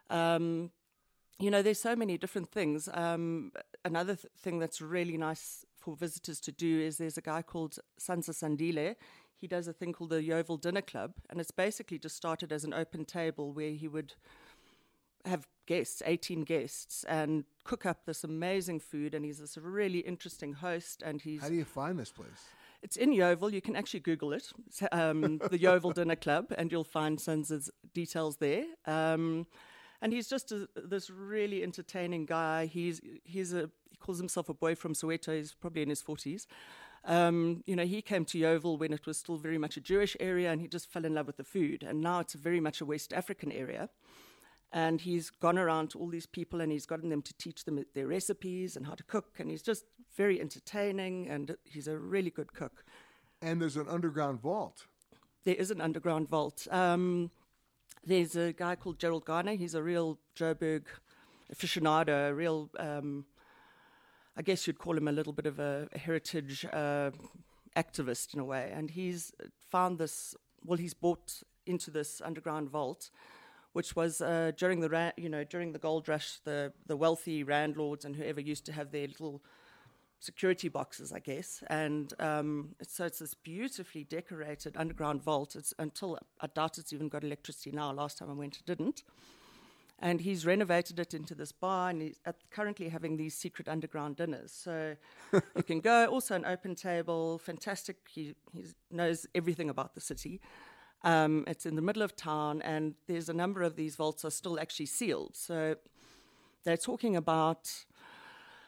[0.09, 0.71] Um,
[1.39, 2.87] you know, there's so many different things.
[2.93, 3.51] Um,
[3.83, 7.79] another th- thing that's really nice for visitors to do is there's a guy called
[7.99, 8.95] Sanza Sandile.
[9.43, 12.63] He does a thing called the Yeoville Dinner Club, and it's basically just started as
[12.63, 14.13] an open table where he would
[15.25, 19.13] have guests, 18 guests, and cook up this amazing food.
[19.13, 21.03] And he's this really interesting host.
[21.05, 22.29] And he's How do you find this place?
[22.81, 23.51] it's in Yeoville.
[23.51, 24.49] You can actually Google it,
[24.93, 28.63] um, the Yeoville Dinner Club, and you'll find Sanza's details there.
[28.85, 29.45] Um,
[30.01, 32.67] and he's just a, this really entertaining guy.
[32.67, 35.35] He's he's a he calls himself a boy from Soweto.
[35.35, 36.47] He's probably in his forties.
[37.05, 40.15] Um, you know, he came to Yeoville when it was still very much a Jewish
[40.19, 41.83] area, and he just fell in love with the food.
[41.83, 43.89] And now it's very much a West African area.
[44.71, 47.83] And he's gone around to all these people, and he's gotten them to teach them
[47.93, 49.35] their recipes and how to cook.
[49.39, 49.85] And he's just
[50.15, 52.85] very entertaining, and he's a really good cook.
[53.41, 54.85] And there's an underground vault.
[55.43, 56.67] There is an underground vault.
[56.71, 57.31] Um,
[58.05, 59.53] there's a guy called Gerald Garner.
[59.53, 60.83] He's a real Joburg
[61.53, 63.25] aficionado, a real, um,
[64.35, 67.11] I guess you'd call him a little bit of a, heritage uh,
[67.77, 68.71] activist in a way.
[68.73, 69.31] And he's
[69.69, 73.09] found this, well, he's bought into this underground vault,
[73.73, 77.43] which was uh, during the ra- you know during the gold rush, the the wealthy
[77.43, 79.41] landlords and whoever used to have their little
[80.19, 81.63] security boxes, I guess.
[81.67, 85.55] And um, so it's this beautifully decorated underground vault.
[85.55, 87.91] It's until I doubt it's even got electricity now.
[87.91, 89.03] Last time I went, it didn't.
[89.99, 94.17] And he's renovated it into this bar, and he's at, currently having these secret underground
[94.17, 94.51] dinners.
[94.51, 94.95] So
[95.33, 96.07] you can go.
[96.07, 97.97] Also, an open table, fantastic.
[98.09, 100.41] He he knows everything about the city.
[101.03, 104.31] Um, it's in the middle of town, and there's a number of these vaults are
[104.31, 105.35] still actually sealed.
[105.35, 105.75] So
[106.63, 107.69] they're talking about.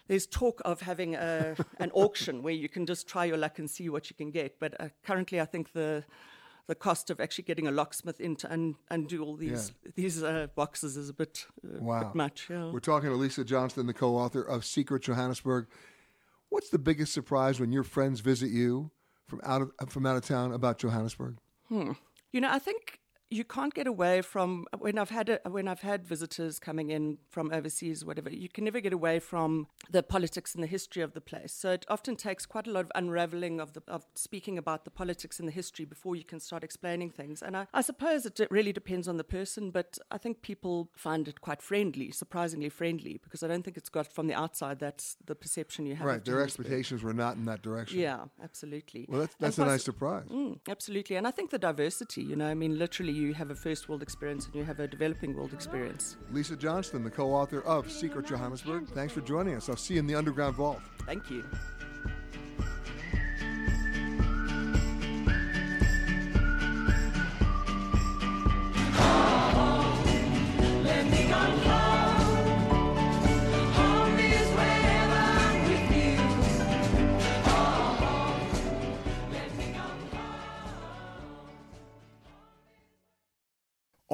[0.07, 3.67] There's talk of having a, an auction where you can just try your luck and
[3.67, 4.59] see what you can get.
[4.59, 6.03] But uh, currently, I think the
[6.67, 9.91] the cost of actually getting a locksmith in to un- undo all these Yeah.
[9.95, 12.03] these uh, boxes is a bit, uh, Wow.
[12.05, 12.47] bit much.
[12.49, 12.71] Yeah.
[12.71, 15.67] We're talking to Lisa Johnston, the co author of Secret Johannesburg.
[16.49, 18.91] What's the biggest surprise when your friends visit you
[19.27, 21.37] from out of, from out of town about Johannesburg?
[21.69, 21.91] Hmm.
[22.31, 22.99] You know, I think
[23.35, 27.17] you can't get away from when I've had a, when I've had visitors coming in
[27.29, 28.29] from overseas, whatever.
[28.29, 31.51] You can never get away from the politics and the history of the place.
[31.53, 34.91] So it often takes quite a lot of unraveling of the of speaking about the
[34.91, 37.41] politics and the history before you can start explaining things.
[37.41, 41.27] And I, I suppose it really depends on the person, but I think people find
[41.27, 45.17] it quite friendly, surprisingly friendly, because I don't think it's got from the outside that's
[45.25, 46.07] the perception you have.
[46.07, 47.99] Right, their expectations were not in that direction.
[47.99, 49.05] Yeah, absolutely.
[49.09, 50.27] Well, that's, And that's a nice surprise.
[50.31, 51.17] Mm, absolutely.
[51.17, 54.01] And I think the diversity, you know, I mean, literally, you have a first world
[54.01, 56.17] experience and you have a developing world experience.
[56.31, 59.69] Lisa Johnston, the co author of Secret Johannesburg, thanks for joining us.
[59.69, 60.79] I'll see you in the underground vault.
[61.05, 61.43] Thank you.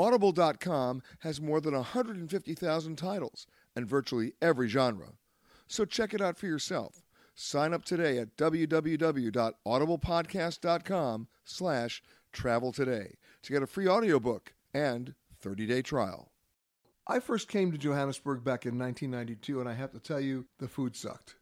[0.01, 5.09] Audible.com has more than 150,000 titles and virtually every genre.
[5.67, 7.03] So check it out for yourself.
[7.35, 12.01] Sign up today at www.audiblepodcast.com slash
[12.33, 16.31] travel today to get a free audiobook and 30-day trial.
[17.07, 20.67] I first came to Johannesburg back in 1992, and I have to tell you, the
[20.67, 21.35] food sucked.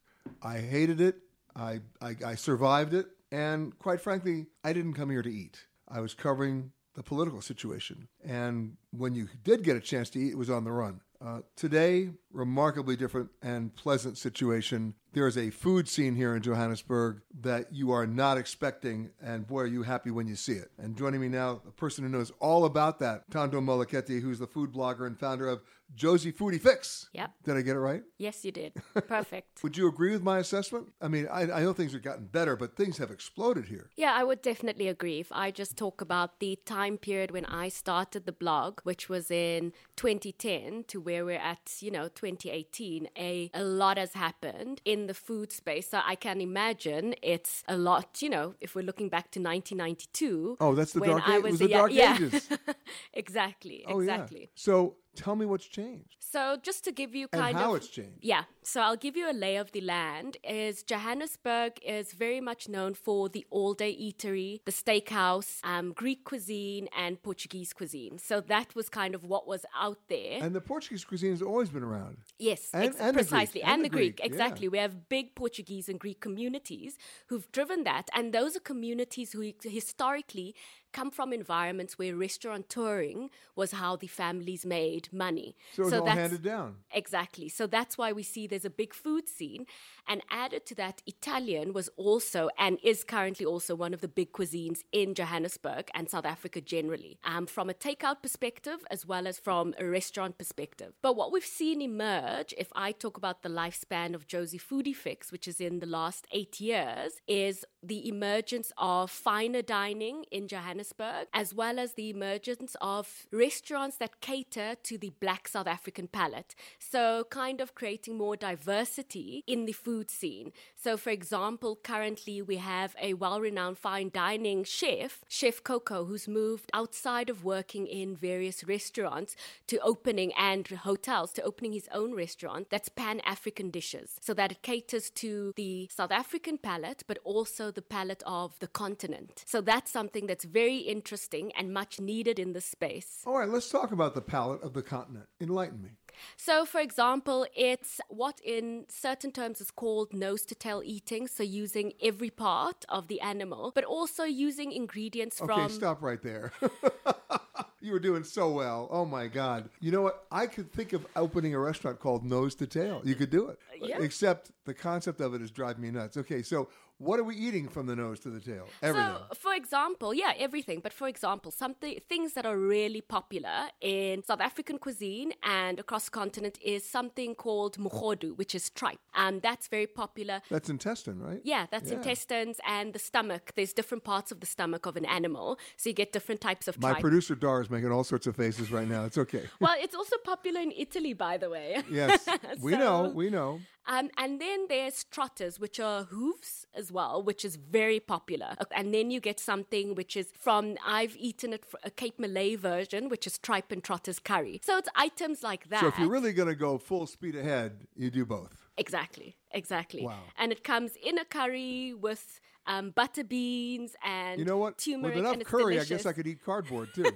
[0.43, 1.15] I hated it.
[1.55, 3.07] I, I, I survived it.
[3.31, 5.63] And quite frankly, I didn't come here to eat.
[5.87, 8.09] I was covering the political situation.
[8.25, 10.99] And when you did get a chance to eat, it was on the run.
[11.25, 14.93] Uh, today, remarkably different and pleasant situation.
[15.13, 19.61] There is a food scene here in Johannesburg that you are not expecting, and boy,
[19.61, 20.71] are you happy when you see it.
[20.77, 24.47] And joining me now, a person who knows all about that, Thando Moleketi, who's the
[24.47, 25.61] food blogger and founder of
[25.95, 27.09] Jozi Foodie Fix.
[27.13, 27.31] Yep.
[27.43, 28.03] Did I get it right?
[28.17, 28.73] Yes, you did.
[29.07, 29.63] Perfect.
[29.63, 30.93] Would you agree with my assessment?
[31.01, 33.89] I mean, I, I know things have gotten better, but things have exploded here.
[33.97, 35.19] Yeah, I would definitely agree.
[35.19, 39.31] If I just talk about the time period when I started the blog, which was
[39.31, 45.07] in 2010 to where we're at, you know, 2018, a, a lot has happened in
[45.07, 45.89] the food space.
[45.89, 50.57] So I can imagine it's a lot, you know, if we're looking back to 1992.
[50.59, 52.15] Oh, that's the dark I age- was the dark yeah.
[52.15, 52.47] ages.
[53.13, 54.13] exactly, Oh, yeah.
[54.13, 54.49] exactly.
[54.55, 56.15] So tell me what's changed.
[56.19, 58.19] So just to give you And kind how of it's changed.
[58.21, 58.43] Yeah.
[58.63, 60.37] So I'll give you a lay of the land.
[60.43, 66.87] Is Johannesburg is very much known for the all-day eatery, the steakhouse, um, Greek cuisine,
[66.95, 68.19] and Portuguese cuisine.
[68.19, 70.37] So that was kind of what was out there.
[70.43, 72.17] And the Portuguese cuisine has always been around.
[72.37, 73.61] Yes, And- ex- and the precisely.
[73.63, 74.25] and And, the the Greek, Greek, yeah.
[74.31, 74.67] exactly.
[74.69, 78.05] We have big Portuguese and Greek communities who've driven that.
[78.15, 80.55] And those are communities who historically
[80.91, 85.55] come from environments where restaurateuring was how the families made money.
[85.73, 86.77] So it was all that's- handed down.
[86.91, 87.49] Exactly.
[87.49, 89.65] So that's why we see there's a big food scene.
[90.09, 94.31] And added to that, Italian was also and is currently also one of the big
[94.33, 99.37] cuisines in Johannesburg and South Africa generally, um, from a takeout perspective as well as
[99.37, 100.93] from a restaurant perspective.
[101.03, 105.31] But what we've seen emerge, if I talk about the lifespan of Jozi Foodie Fix,
[105.31, 111.27] which is in the last eight years, is the emergence of finer dining in Johannesburg,
[111.33, 116.55] as well as the emergence of restaurants that cater to the black South African palate.
[116.79, 120.51] So, kind of creating more diversity in the food food scene.
[120.75, 126.27] So, for example, currently we have a well renowned fine dining chef, Chef Coco, who's
[126.27, 129.35] moved outside of working in various restaurants
[129.67, 134.17] to opening and hotels to opening his own restaurant that's Pan African dishes.
[134.21, 138.67] So that it caters to the South African palate, but also the palate of the
[138.67, 139.43] continent.
[139.45, 143.23] So that's something that's very interesting and much needed in this space.
[143.25, 145.27] All right, let's talk about the palate of the continent.
[145.41, 145.89] Enlighten me.
[146.37, 151.27] So, for example, it's what in certain terms is called nose to tail eating.
[151.27, 155.61] So, using every part of the animal, but also using ingredients Okay, from.
[155.61, 156.51] Okay, stop right there.
[157.81, 158.87] you were doing so well.
[158.91, 159.69] Oh my God.
[159.79, 160.25] You know what?
[160.31, 163.01] I could think of opening a restaurant called Nose to Tail.
[163.03, 163.59] You could do it.
[163.81, 164.01] Yeah.
[164.01, 166.17] Except the concept of it is driving me nuts.
[166.17, 168.67] Okay, so what are we eating from the nose to the tail?
[168.83, 169.13] Everything.
[169.29, 170.81] So, for example, yeah, everything.
[170.81, 176.05] But for example, something things that are really popular in South African cuisine and across
[176.05, 178.99] the continent is something called mogodu, which is tripe.
[179.15, 180.41] Um, that's very popular.
[180.49, 181.41] That's intestine, right?
[181.43, 183.53] Yeah, that's intestines and the stomach.
[183.55, 186.81] There's different parts of the stomach of an animal, so you get different types of
[186.81, 187.01] My tripe.
[187.01, 189.05] producer Dar is making all sorts of faces right now.
[189.05, 189.43] It's okay.
[189.61, 191.81] well, it's also popular in Italy, by the way.
[191.89, 192.27] yes,
[192.61, 193.61] we know, we know.
[193.87, 198.55] Um, and then there's trotters, which are hooves as well, which is very popular.
[198.71, 203.09] And then you get something which is from, I've eaten it, a Cape Malay version,
[203.09, 204.61] which is tripe and trotters curry.
[204.63, 205.81] So it's items like that.
[205.81, 208.55] So if you're really going to go full speed ahead, you do both.
[208.77, 210.05] Exactly, exactly.
[210.05, 210.19] Wow.
[210.37, 214.77] And it comes in a curry with um, butter beans and You know what?
[214.77, 215.15] turmeric.
[215.15, 217.05] With enough curry, I guess I could eat cardboard too.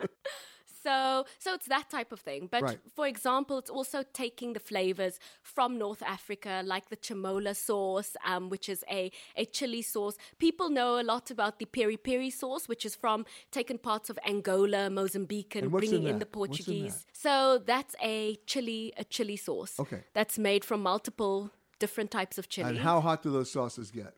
[0.82, 2.48] So, so it's that type of thing.
[2.50, 2.78] But Right.
[2.94, 8.48] for example, it's also taking the flavors from North Africa, like the chermoula sauce, um,
[8.48, 10.16] which is a, a chili sauce.
[10.38, 14.18] People know a lot about the peri peri sauce, which is from taken parts of
[14.26, 17.06] Angola, Mozambique, and, And what's in bringing in, the What's in Portuguese.
[17.12, 19.78] So that's a chili, a chili sauce.
[19.80, 20.02] Okay.
[20.14, 22.68] That's made from multiple different types of chili.
[22.70, 24.14] and how hot do those sauces get?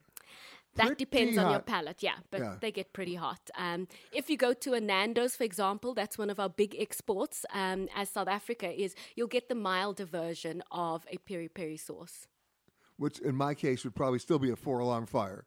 [0.76, 2.56] That depends Pretty on your palate, yeah, but Yeah.
[2.60, 3.50] they get pretty hot.
[3.56, 7.44] Um, if you go to a Nando's, for example, that's one of our big exports
[7.52, 12.28] um, as South Africa is you'll get the milder version of a peri peri sauce.
[12.96, 15.44] Which in my case would probably still be a four alarm fire.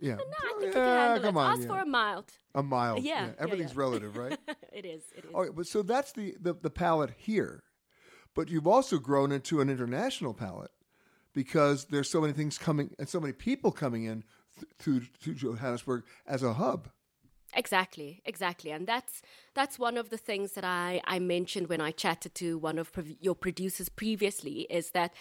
[0.00, 0.14] Yeah.
[0.16, 1.40] No, I think yeah, you can come it.
[1.40, 1.52] on.
[1.52, 1.68] Ask yeah.
[1.68, 2.32] for a mild.
[2.54, 3.04] A mild.
[3.04, 4.38] Yeah, yeah, Everything's relative, right?
[4.72, 5.02] it is.
[5.16, 5.30] It is.
[5.34, 7.62] All right, but so that's the, the, the palette here.
[8.34, 10.70] But you've also grown into an international palate
[11.34, 14.24] because there's so many things coming and so many people coming in
[14.78, 16.88] through to Johannesburg as a hub.
[17.52, 19.22] Exactly, exactly, and that's
[19.54, 22.92] that's one of the things that I I mentioned when I chatted to one of
[23.20, 25.12] your producers previously is that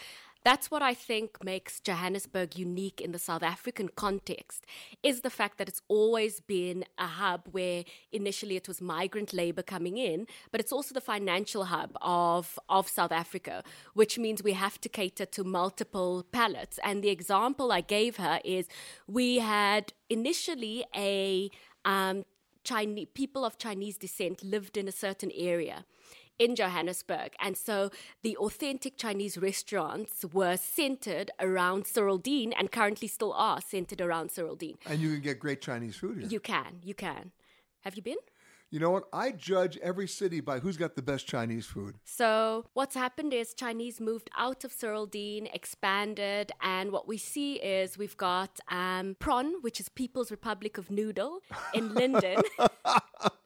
[0.43, 4.65] that's what I think makes Johannesburg unique in the South African context
[5.03, 9.61] is the fact that it's always been a hub where initially it was migrant labor
[9.61, 13.63] coming in, but it's also the financial hub of of South Africa,
[13.93, 16.79] which means we have to cater to multiple palates.
[16.83, 18.67] And the example I gave her is
[19.07, 21.49] we had initially a
[21.83, 22.23] um,
[22.63, 25.85] Chinese people of Chinese descent lived in a certain area
[26.39, 27.91] in Johannesburg, and so
[28.23, 34.77] the authentic Chinese restaurants were centered around Cyrildene, and currently still are centered around Cyrildene.
[34.85, 36.27] And you can get great Chinese food here.
[36.27, 37.31] You can, you can.
[37.81, 38.17] Have you been?
[38.71, 39.05] You know what?
[39.11, 41.95] I judge every city by who's got the best Chinese food.
[42.03, 44.71] So what's happened is Chinese moved out of
[45.07, 50.77] Dean, expanded, and what we see is we've got um, Pron, which is People's Republic
[50.77, 51.39] of Noodle
[51.73, 52.41] in Linden.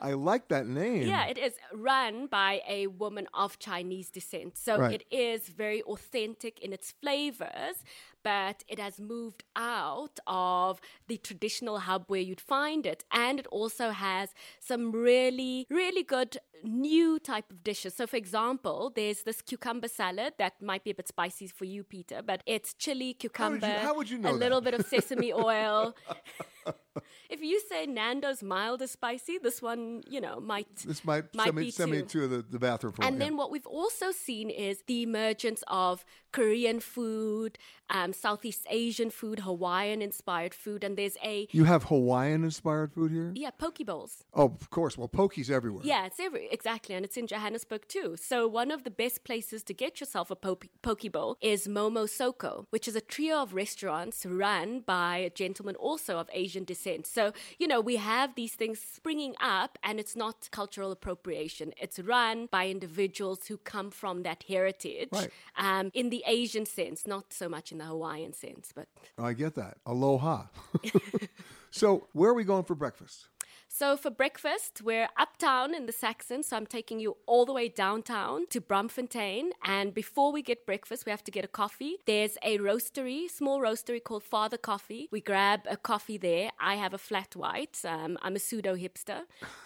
[0.01, 1.07] I like that name.
[1.07, 4.57] Yeah, it is run by a woman of Chinese descent.
[4.57, 5.01] So Right.
[5.01, 7.77] it is very authentic in its flavors,
[8.23, 13.03] but it has moved out of the traditional hub where you'd find it.
[13.11, 17.93] And it also has some really, really good new type of dishes.
[17.95, 21.83] So, for example, there's this cucumber salad that might be a bit spicy for you,
[21.83, 25.95] Peter, but it's chili, cucumber, how would you know a little bit of sesame oil.
[27.29, 31.45] if you say Nando's mild is spicy, this one, you know, might This might, might
[31.45, 34.11] send me, be send me to the, the bathroom for And then what we've also
[34.11, 37.57] seen is the emergence of Korean food,
[37.89, 43.11] um, Southeast Asian food, Hawaiian inspired food, and there's a You have Hawaiian inspired food
[43.11, 43.31] here?
[43.35, 44.23] yeah poke bowls.
[44.33, 44.97] Oh, of course.
[44.97, 45.83] Well, poke's everywhere.
[45.85, 48.15] Yeah, it's every exactly, and it's in Johannesburg too.
[48.17, 52.09] So one of the best places to get yourself a poke, poke bowl is Momo
[52.09, 56.82] Soko, which is a trio of restaurants run by a gentleman also of Asian descent.
[57.07, 61.73] So you know we have these things springing up, and it's not cultural appropriation.
[61.83, 65.29] It's run by individuals who come from that heritage, Right.
[65.57, 68.87] um, in the Asian sense, not so much in the Hawaiian sense, but.
[69.17, 69.77] I get that.
[69.85, 70.45] Aloha.
[71.71, 73.27] so, where are we going for breakfast?
[73.75, 76.43] So for breakfast, we're uptown in the Saxon.
[76.43, 79.49] So I'm taking you all the way downtown to Braamfontein.
[79.65, 81.95] And before we get breakfast, we have to get a coffee.
[82.05, 85.09] There's a roastery, small roastery called Father Coffee.
[85.11, 86.51] We grab a coffee there.
[86.59, 87.79] I have a flat white.
[87.83, 89.21] Um, I'm a pseudo hipster.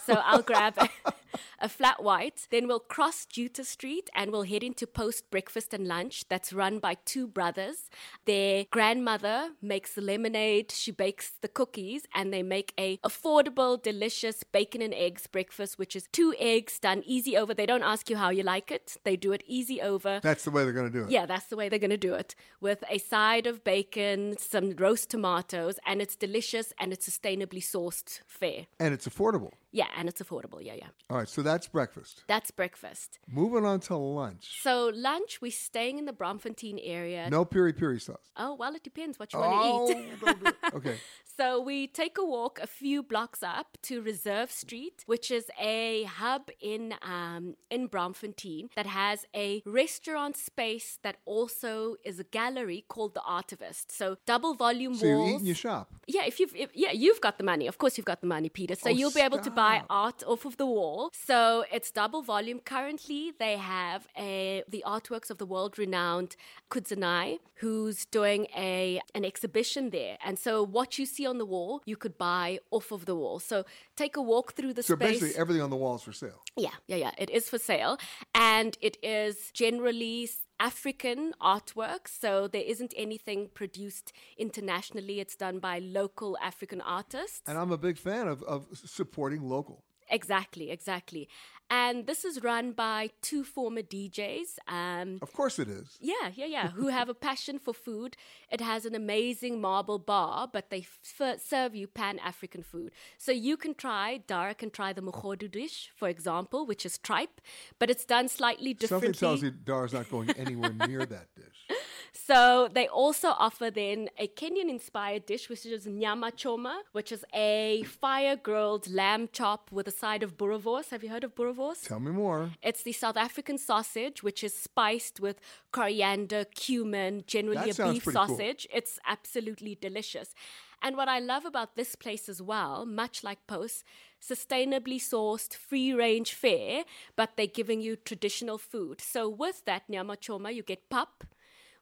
[0.05, 0.87] So I'll grab a,
[1.59, 2.47] a flat white.
[2.49, 6.79] Then we'll cross Juta Street and we'll head into post breakfast and lunch that's run
[6.79, 7.89] by two brothers.
[8.23, 14.43] Their grandmother makes the lemonade, she bakes the cookies, and they make a affordable, delicious
[14.43, 17.53] bacon and eggs breakfast, which is two eggs done easy over.
[17.53, 18.95] They don't ask you how you like it.
[19.03, 20.19] They do it easy over.
[20.21, 21.09] That's the way they're going to do it.
[21.09, 24.71] Yeah, that's the way they're going to do it with a side of bacon, some
[24.77, 28.67] roast tomatoes, and it's delicious and it's sustainably sourced fare.
[28.79, 29.53] And it's affordable.
[29.71, 30.63] Yeah, and it's affordable.
[30.63, 30.87] Yeah, yeah.
[31.09, 32.23] All right, so that's breakfast.
[32.27, 33.19] That's breakfast.
[33.27, 34.59] Moving on to lunch.
[34.61, 37.29] So lunch, we're staying in the Braamfontein area.
[37.29, 38.31] No piri piri sauce.
[38.37, 40.19] Oh well, it depends what you Oh, want to eat.
[40.25, 40.55] don't do it.
[40.75, 40.95] Okay.
[41.37, 46.03] So we take a walk a few blocks up to Reserve Street, which is a
[46.05, 52.85] hub in um, in Braamfontein that has a restaurant space that also is a gallery
[52.87, 53.91] called the Artivist.
[53.91, 55.29] So double volume So you walls.
[55.29, 55.93] eat and you shop.
[56.07, 57.67] Yeah, if you've if, yeah, you've got the money.
[57.67, 58.73] Of course, you've got the money, Peter.
[58.73, 61.11] So Oh, you'll be able to buy art off of the wall.
[61.13, 62.61] So it's double volume.
[62.61, 66.35] Currently, they have a the artworks of the world renowned
[66.71, 70.17] Kudzanai, who's doing a an exhibition there.
[70.25, 73.39] And so what you see on the wall, you could buy off of the wall.
[73.39, 73.65] So
[73.95, 75.07] take a walk through the So space.
[75.07, 76.41] So basically, everything on the wall is for sale.
[76.55, 77.11] Yeah, yeah, yeah.
[77.17, 77.97] It is for sale.
[78.33, 82.07] And it is generally African artwork.
[82.07, 85.19] So there isn't anything produced internationally.
[85.19, 87.41] It's done by local African artists.
[87.47, 89.83] And I'm a big fan of, of supporting local.
[90.09, 91.27] Exactly, exactly.
[91.69, 94.57] And this is run by two former DJs.
[94.69, 95.97] Um, Of course it is.
[95.99, 96.69] yeah, yeah, yeah.
[96.69, 98.15] who have a passion for food.
[98.49, 102.91] It has an amazing marble bar, but they f- serve you pan African food.
[103.17, 107.41] So you can try, Dara can try the Mogodu dish, for example, which is tripe,
[107.79, 109.07] but it's done slightly differently.
[109.07, 111.67] Something tells you Dara's not going anywhere near that dish.
[112.13, 117.23] So they also offer then a Kenyan inspired dish, which is nyama choma, which is
[117.33, 120.89] a fire grilled lamb chop with a side of boerewors.
[120.89, 121.87] Have you heard of boerewors?
[121.87, 122.51] Tell me more.
[122.61, 125.39] It's the South African sausage, which is spiced with
[125.71, 128.27] coriander, cumin, generally That a beef pretty cool.
[128.27, 128.67] sausage.
[128.73, 130.33] It's absolutely delicious.
[130.81, 133.83] And what I love about this place as well, much like Post,
[134.21, 136.83] sustainably sourced, free range fare,
[137.15, 139.01] but they're giving you traditional food.
[139.01, 141.23] So with that nyama choma, you get pap,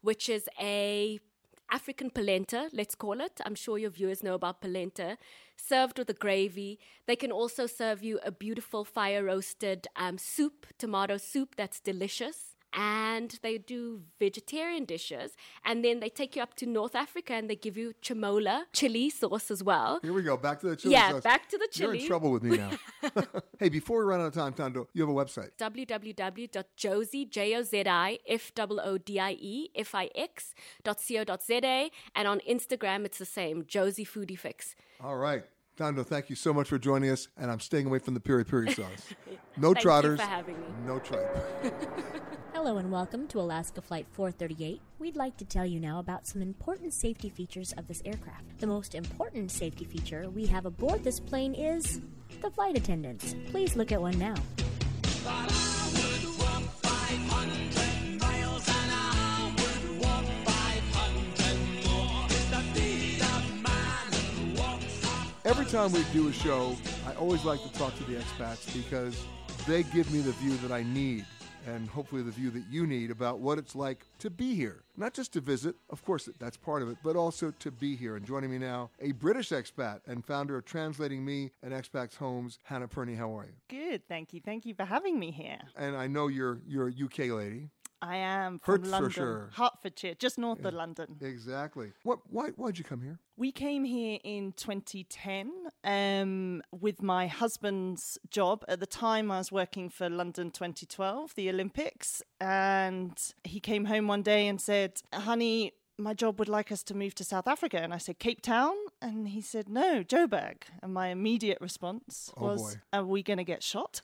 [0.05, 1.19] which is a
[1.71, 3.41] African polenta, let's call it.
[3.43, 5.17] I'm sure your viewers know about polenta,
[5.57, 6.79] served with a gravy.
[7.07, 12.54] They can also serve you a beautiful fire roasted um, soup, tomato soup that's delicious.
[12.75, 15.31] And they do vegetarian dishes.
[15.63, 19.09] And then they take you up to North Africa and they give you chermoula, chili
[19.09, 19.99] sauce as well.
[20.03, 20.35] Here we go.
[20.37, 21.23] Back to the chili Yeah, sauce.
[21.23, 22.07] back to the You're in chili.
[22.07, 22.71] trouble with me now.
[23.59, 25.51] hey, before we run out of time, Thando, you have a website.
[25.57, 27.79] www.josie, J-O-Z-I-F-O-O-D-I-E,
[29.75, 30.53] F-I-X,
[30.83, 31.23] dot co.
[32.15, 34.75] And on Instagram, it's the same, Jozi Foodie Fix.
[35.01, 35.43] All right.
[35.77, 38.45] Thando, thank you so much for joining us, and I'm staying away from the piri
[38.45, 39.13] piri sauce.
[39.57, 40.19] No Thank you trotters.
[40.19, 40.65] for having me.
[40.85, 41.33] No tripe.
[42.65, 44.81] Hello and welcome to Alaska Flight 438.
[44.97, 48.57] We'd like to tell you now about some important safety features of this aircraft.
[48.57, 52.01] The most important safety feature we have aboard this plane is
[52.41, 53.35] the flight attendants.
[53.51, 54.33] Please look at one now.
[65.45, 69.23] Every time we do a show, I always like to talk to the expats because
[69.67, 71.27] they give me the view that I need
[71.65, 74.83] and hopefully the view that you need about what it's like to be here.
[74.97, 78.15] Not just to visit, of course, that's part of it, but also to be here.
[78.15, 82.59] And joining me now, a British expat and founder of Translating Me and Expats Homes,
[82.63, 83.15] Hannah Perney.
[83.15, 83.53] How are you?
[83.67, 84.41] Good, thank you.
[84.43, 85.59] Thank you for having me here.
[85.75, 87.69] And I know you're you're a UK lady.
[88.01, 89.25] I am from Hertfordshire.
[89.25, 91.17] London, Hertfordshire, just north of London.
[91.21, 91.93] Exactly.
[92.03, 92.19] What?
[92.29, 92.49] Why?
[92.49, 93.19] Why'd you come here?
[93.37, 95.51] We came here in 2010
[95.83, 98.63] um, with my husband's job.
[98.67, 104.07] At the time, I was working for London 2012, the Olympics, and he came home
[104.07, 107.77] one day and said, "Honey." My job would like us to move to South Africa.
[107.81, 108.73] And I said, Cape Town?
[109.01, 110.63] And he said, No, Joburg.
[110.83, 112.81] And my immediate response Oh, was, boy.
[112.91, 114.01] Are we going to get shot?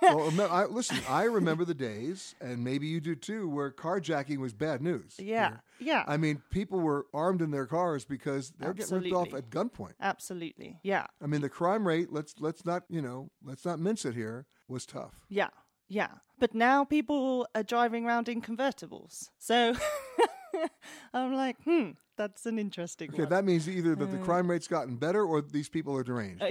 [0.00, 4.54] well, I, listen, I remember the days, and maybe you do too, where carjacking was
[4.54, 5.16] bad news.
[5.18, 5.62] Yeah, here.
[5.78, 6.04] yeah.
[6.06, 9.92] I mean, people were armed in their cars because they're getting ripped off at gunpoint.
[10.00, 10.78] Absolutely.
[10.82, 11.06] Yeah.
[11.22, 12.10] I mean, the crime rate.
[12.12, 14.46] Let's let's not you know let's not mince it here.
[14.68, 15.12] Was tough.
[15.28, 15.50] Yeah,
[15.88, 16.08] yeah.
[16.38, 19.30] But now people are driving around in convertibles.
[19.38, 19.74] So
[21.14, 23.10] I'm like, hmm, that's an interesting.
[23.10, 23.30] Okay, one.
[23.30, 24.24] that means either that the hmm.
[24.24, 26.42] crime rate's gotten better or these people are deranged.
[26.42, 26.48] Uh,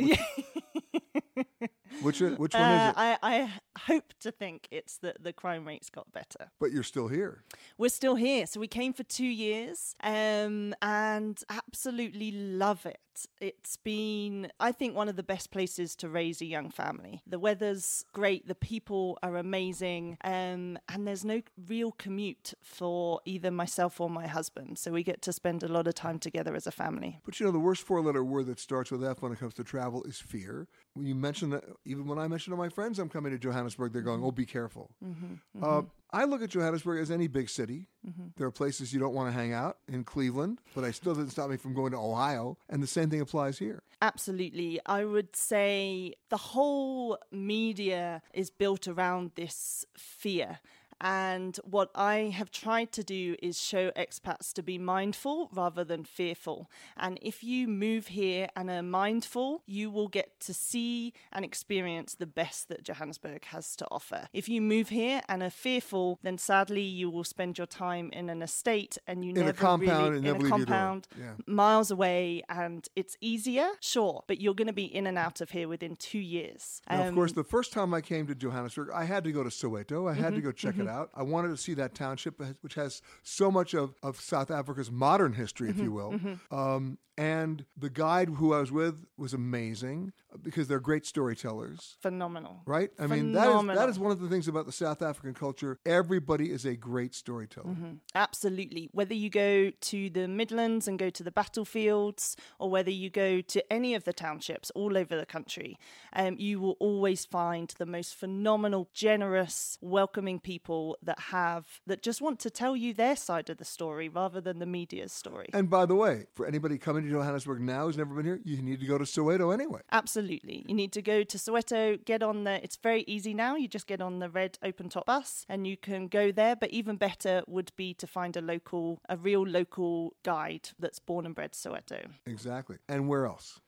[2.01, 3.19] which, which, which one is uh, it?
[3.21, 6.51] I hope to think it's that the crime rates got better.
[6.59, 7.43] But you're still here.
[7.77, 8.45] We're still here.
[8.45, 12.99] So we came for two years um, and absolutely love it.
[13.39, 17.21] It's been, I think, one of the best places to raise a young family.
[17.25, 23.51] The weather's great, the people are amazing, um, and there's no real commute for either
[23.51, 24.77] myself or my husband.
[24.77, 27.19] So we get to spend a lot of time together as a family.
[27.23, 29.53] But you know, the worst four letter word that starts with F when it comes
[29.55, 30.67] to travel is fear.
[30.93, 33.64] When you mention that, even when I mention to my friends I'm coming to Johannesburg,
[33.69, 34.91] they're going, oh, be careful.
[35.03, 37.87] Mhm, Uh, I look at Johannesburg as any big city.
[38.07, 38.35] Mhm.
[38.37, 41.31] There are places you don't want to hang out in Cleveland, but I still didn't
[41.31, 42.57] stop me from going to Ohio.
[42.69, 43.83] And the same thing applies here.
[44.01, 44.79] Absolutely.
[44.85, 50.59] I would say the whole media is built around this fear.
[51.01, 56.03] And what I have tried to do is show expats to be mindful rather than
[56.05, 56.69] fearful.
[56.95, 62.15] And if you move here and are mindful, you will get to see and experience
[62.15, 64.27] the best that Johannesburg has to offer.
[64.33, 68.29] If you move here and are fearful, then sadly you will spend your time in
[68.29, 70.65] an estate and you In a never compound really in a leave your door.
[70.65, 71.33] compound Yeah.
[71.45, 75.51] miles away and it's easier, sure, but you're going to be in and out of
[75.51, 76.81] here within two years.
[76.89, 79.43] Now, of course, Um, the first time I came to Johannesburg, I had to go
[79.43, 80.09] to Soweto.
[80.09, 80.81] I had to Mhm, go check mhm.
[80.81, 81.09] it out.
[81.15, 84.91] I wanted to see that township, uh, which has so much of, of South Africa's
[84.91, 86.11] modern history, if you Mhm, will.
[86.13, 86.39] mhm.
[86.51, 91.95] Um, and the guide who I was with was amazing uh, because they're great storytellers.
[92.01, 92.61] phenomenal.
[92.65, 92.91] Right?
[92.99, 93.89] I mean, that is, that Phenomenal.
[93.89, 95.79] is one of the things about the South African culture.
[95.85, 97.71] Everybody is a great storyteller.
[97.71, 97.99] Mhm.
[98.13, 98.89] Absolutely.
[98.91, 103.39] Whether you go to the Midlands and go to the battlefields, or whether you go
[103.41, 105.77] to any of the townships all over the country,
[106.13, 112.21] um, you will always find the most phenomenal, generous, welcoming people that have that just
[112.21, 115.47] want to tell you their side of the story rather than the media's story.
[115.53, 118.61] And by the way, for anybody coming to Johannesburg now who's never been here, you
[118.61, 119.81] need to go to Soweto anyway.
[119.91, 120.65] Absolutely.
[120.67, 123.55] You need to go to Soweto, get on the, it's very easy now.
[123.55, 126.55] You just get on the red open top bus and you can go there.
[126.55, 131.25] But even better would be to find a local, a real local guide that's born
[131.25, 132.05] and bred Soweto.
[132.25, 132.77] Exactly.
[132.87, 133.59] And where else?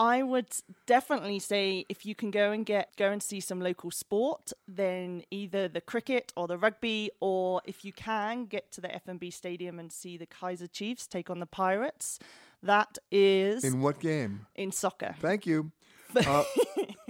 [0.00, 0.46] I would
[0.86, 5.24] definitely say if you can go and get go and see some local sport, then
[5.30, 9.78] either the cricket or the rugby, or if you can get to the FNB Stadium
[9.78, 12.18] and see the Kaizer Chiefs take on the Pirates.
[12.62, 14.46] That is In what game?
[14.54, 15.14] in soccer.
[15.20, 15.70] Thank you.
[16.26, 16.42] Uh,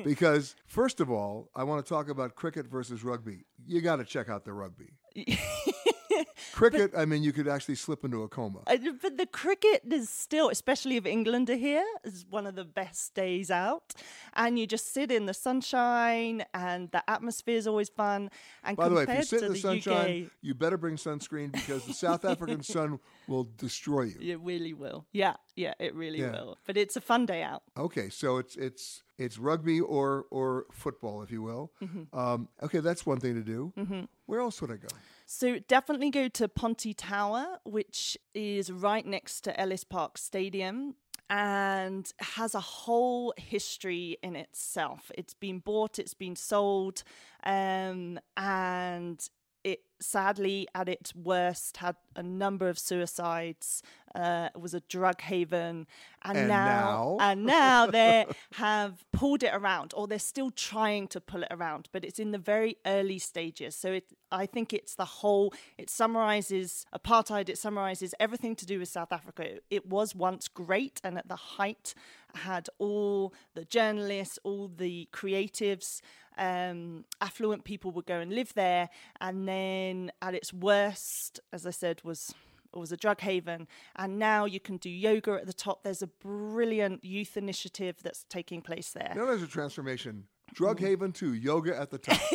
[0.05, 3.47] because, first of all, I want to talk about cricket versus rugby.
[3.66, 4.91] You got to check out the rugby.
[6.53, 8.61] cricket, I mean, you could actually slip into a coma.
[8.66, 12.64] Uh, But the cricket is still, especially if England are here, is one of the
[12.64, 13.95] best days out.
[14.35, 18.31] And you just sit in the sunshine, and the atmosphere is always fun.
[18.64, 21.53] And By the way, if you sit in the sunshine, UK, you better bring sunscreen
[21.53, 22.99] because the South African sun
[23.31, 24.18] will destroy you.
[24.20, 25.07] it really will.
[25.12, 26.33] Yeah, yeah, it really Yeah.
[26.33, 26.59] will.
[26.66, 27.62] But it's a fun day out.
[27.76, 31.72] Okay, so it's it's it's rugby or or football, if you will.
[31.81, 32.07] Mhm.
[32.12, 33.72] Um, okay, that's one thing to do.
[33.76, 34.09] Mhm.
[34.26, 34.89] Where else would I go?
[35.26, 40.97] So definitely go to Ponte Tower, which is right next to Ellis Park Stadium
[41.28, 45.12] and has a whole history in itself.
[45.16, 47.05] It's been bought, it's been sold,
[47.45, 49.18] um, and
[49.65, 53.83] it sadly at its worst had a number of suicides
[54.15, 55.87] uh, it was a drug haven
[56.23, 57.17] and, And now, now?
[57.21, 61.89] and now they have pulled it around or they're still trying to pull it around
[61.93, 63.75] but it's in the very early stages.
[63.77, 68.79] So it i think it's the whole it summarizes apartheid it summarizes everything to do
[68.79, 69.43] with south africa.
[69.55, 71.95] It, it was once great and at the height
[72.35, 76.01] had all the journalists all the creatives
[76.39, 78.89] um, affluent people would go and live there.
[79.21, 82.33] And then at its worst as i said was
[82.79, 83.66] was a drug haven
[83.97, 88.25] and now you can do yoga at the top there's a brilliant youth initiative that's
[88.29, 90.25] taking place there know, there's a transformation.
[90.53, 92.21] Drug haven to yoga at the top.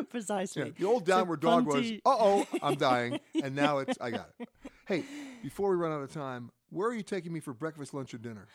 [0.10, 3.20] precisely Yeah, the old So downward dog was, uh oh, I'm dying.
[3.42, 4.48] And now it's, I got it.
[4.86, 5.04] Hey,
[5.42, 8.18] before we run out of time, where are you taking me for breakfast, lunch, or
[8.18, 8.46] dinner?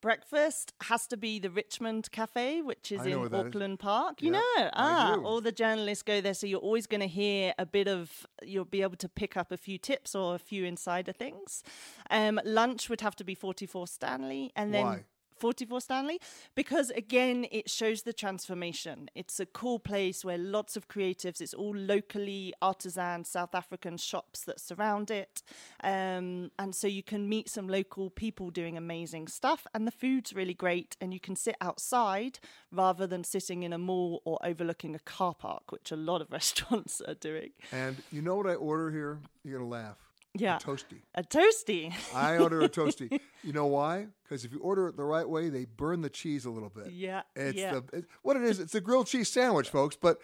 [0.00, 3.46] Breakfast has to be the Richmond Cafe, which is I know where in that is.
[3.48, 4.22] Auckland Park.
[4.22, 7.52] You Yeah, know, ah, all the journalists go there, so you're always going to hear
[7.58, 8.26] a bit of.
[8.42, 11.62] You'll be able to pick up a few tips or a few insider things.
[12.10, 14.84] Um, lunch would have to be 44 Stanley, and then.
[14.86, 15.04] Why?
[15.40, 16.20] 44 Stanley
[16.54, 19.08] because again it shows the transformation.
[19.14, 24.44] It's a cool place where lots of creatives, it's all locally artisan South African shops
[24.44, 25.42] that surround it.
[25.82, 30.32] Um, and so you can meet some local people doing amazing stuff and the food's
[30.34, 32.38] really great and you can sit outside
[32.70, 36.30] rather than sitting in a mall or overlooking a car park, which a lot of
[36.32, 37.50] restaurants are doing.
[37.72, 39.20] And you know what I order here?
[39.44, 40.09] You're going to laugh.
[40.34, 40.56] Yeah.
[40.56, 41.02] A toasty.
[41.14, 41.92] A toasty.
[42.14, 43.20] I order a toasty.
[43.42, 44.06] You know why?
[44.22, 46.92] Because if you order it the right way, they burn the cheese a little bit.
[46.92, 47.72] Yeah, It's yeah.
[47.72, 48.60] the it, what it is.
[48.60, 49.96] It's a grilled cheese sandwich, folks.
[49.96, 50.18] But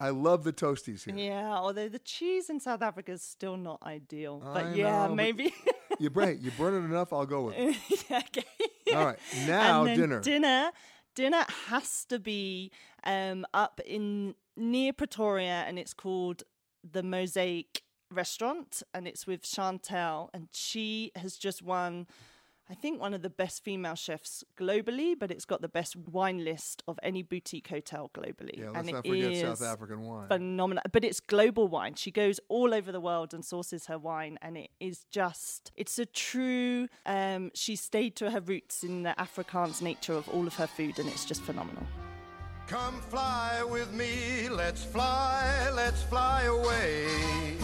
[0.00, 1.14] I love the toasties here.
[1.14, 4.42] Yeah, although the cheese in South Africa is still not ideal.
[4.44, 5.54] I But yeah, know, but maybe.
[5.98, 7.76] You bring you burn it enough, I'll go with it.
[8.10, 8.44] yeah, okay.
[8.96, 10.20] All right, now and then dinner.
[10.20, 10.70] Dinner.
[11.14, 12.72] Dinner has to be
[13.04, 16.44] um, up in near Pretoria, and it's called
[16.90, 17.82] the Mosaic
[18.12, 22.06] Restaurant, and it's with Chantel, and she has just won.
[22.70, 26.42] I think one of the best female chefs globally, but it's got the best wine
[26.42, 28.58] list of any boutique hotel globally.
[28.58, 30.28] Yeah, let's and it not forget South African wine.
[30.28, 31.94] Phenomenal, but it's global wine.
[31.96, 35.98] She goes all over the world and sources her wine, and it is just, it's
[35.98, 36.88] a true.
[37.04, 40.98] Um, she stayed to her roots in the Afrikaans nature of all of her food,
[40.98, 41.86] and it's just phenomenal.
[42.68, 47.58] Come fly with me, let's fly, let's fly away.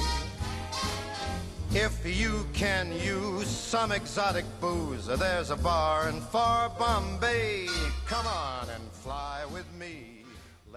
[1.74, 7.68] If you can use some exotic booze, there's a bar in far Bombay.
[8.06, 10.24] Come on and fly with me.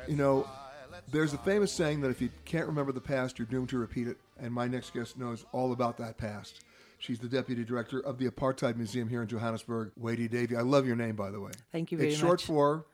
[0.08, 0.48] You know,
[1.10, 4.08] there's a famous saying that if you can't remember the past, you're doomed to repeat
[4.08, 4.18] it.
[4.38, 6.66] And my next guest knows all about that past.
[7.00, 10.58] She's the deputy director of the Apartheid Museum here in Johannesburg, Wayde Davy.
[10.58, 11.52] I love your name, by the way.
[11.72, 12.14] Thank you very much.
[12.14, 12.46] It's short much.
[12.46, 12.86] for.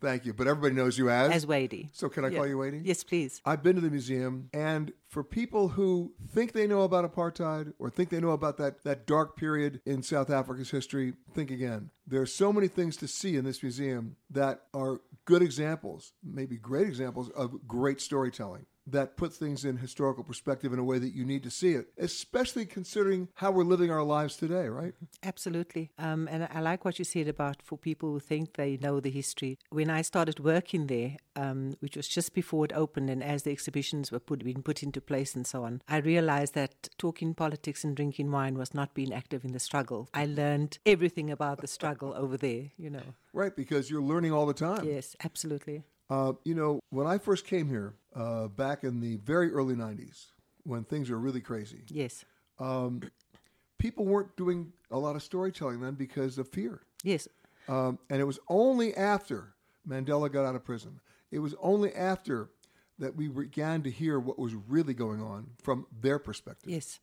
[0.00, 1.88] Thank you, but everybody knows you as As Wayde.
[1.92, 2.38] So can I Yeah.
[2.38, 2.82] call you Wayde?
[2.84, 3.40] Yes, please.
[3.44, 7.90] I've been to the museum, and for people who think they know about apartheid or
[7.90, 11.90] think they know about that, that dark period in South Africa's history, think again.
[12.06, 16.56] There are so many things to see in this museum that are good examples, maybe
[16.56, 21.14] great examples of great storytelling that put things in historical perspective in a way that
[21.14, 24.94] you need to see it, especially considering how we're living our lives today, right?
[25.22, 25.90] Absolutely.
[25.98, 29.10] Um, and I like what you said about for people who think they know the
[29.10, 29.58] history.
[29.70, 33.52] When I started working there, um, which was just before it opened, and as the
[33.52, 37.84] exhibitions were put, being put into place and so on, I realized that talking politics
[37.84, 40.08] and drinking wine was not being active in the struggle.
[40.14, 43.14] I learned everything about the struggle over there, you know.
[43.32, 44.84] Right, because you're learning all the time.
[44.84, 45.82] Yes, absolutely.
[46.10, 50.26] Uh, you know, when I first came here uh, back in the very early 90s,
[50.64, 52.24] when things were really crazy, Yes.
[52.58, 53.02] um,
[53.78, 56.80] people weren't doing a lot of storytelling then because of fear.
[57.02, 57.28] Yes.
[57.68, 59.54] Um, and it was only after
[59.88, 61.00] Mandela got out of prison,
[61.30, 62.50] it was only after
[62.98, 66.70] that we began to hear what was really going on from their perspective.
[66.70, 67.00] Yes.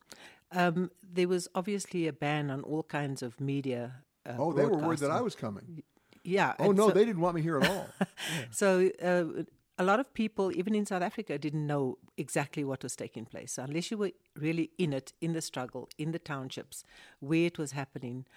[0.53, 3.95] Um, there was obviously a ban on all kinds of media.
[4.25, 5.83] Uh, Oh, they were worried that I was coming.
[6.23, 6.53] Yeah.
[6.59, 7.87] Oh, no, so- they didn't want me here at all.
[8.51, 9.43] So uh,
[9.81, 13.53] a lot of people, even in South Africa, didn't know exactly what was taking place.
[13.53, 16.83] So unless you were really in it, in the struggle, in the townships,
[17.19, 18.27] where it was happening,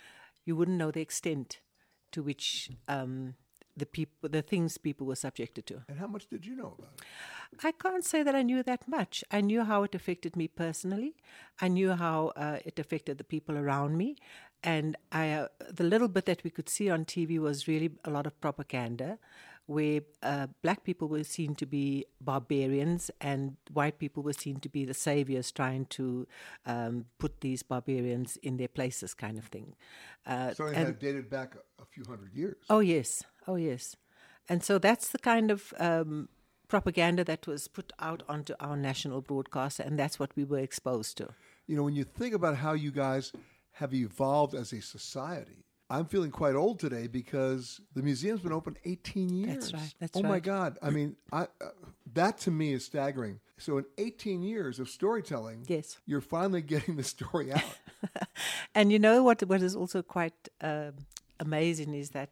[0.47, 1.61] you wouldn't know the extent
[2.13, 3.35] to which um,
[3.77, 5.83] the people, the things people were subjected to.
[5.87, 7.65] And how much did you know about it?
[7.69, 9.23] I can't say that I knew that much.
[9.31, 11.15] I knew how it affected me personally.
[11.61, 14.17] I knew how uh, it affected the people around me,
[14.63, 18.11] and I, uh, the little bit that we could see on TV was really a
[18.11, 19.19] lot of propaganda,
[19.67, 24.69] where uh, black people were seen to be barbarians and white people were seen to
[24.69, 26.27] be the saviors, trying to
[26.67, 29.75] um, put these barbarians in their places, kind of thing.
[30.27, 32.57] Uh, So it and- had dated back a, a few hundred years.
[32.69, 33.97] Oh yes, oh yes,
[34.49, 36.29] and so that's the kind of um,
[36.69, 41.17] propaganda that was put out onto our national broadcaster, and that's what we were exposed
[41.19, 41.29] to.
[41.67, 43.33] You know, when you think about how you guys
[43.73, 48.76] have evolved as a society, I'm feeling quite old today because the museum's been open
[48.85, 49.49] 18 years.
[49.70, 50.24] That's right, that's right.
[50.24, 50.41] oh my.
[50.41, 50.78] God!
[50.82, 51.70] I mean, I, uh,
[52.14, 53.41] that to me is staggering.
[53.59, 55.99] So in 18 years of storytelling, Yes.
[56.07, 57.62] you're finally getting the story out.
[58.74, 59.43] And you know what?
[59.49, 60.95] What is also quite um
[61.41, 62.30] amazing is that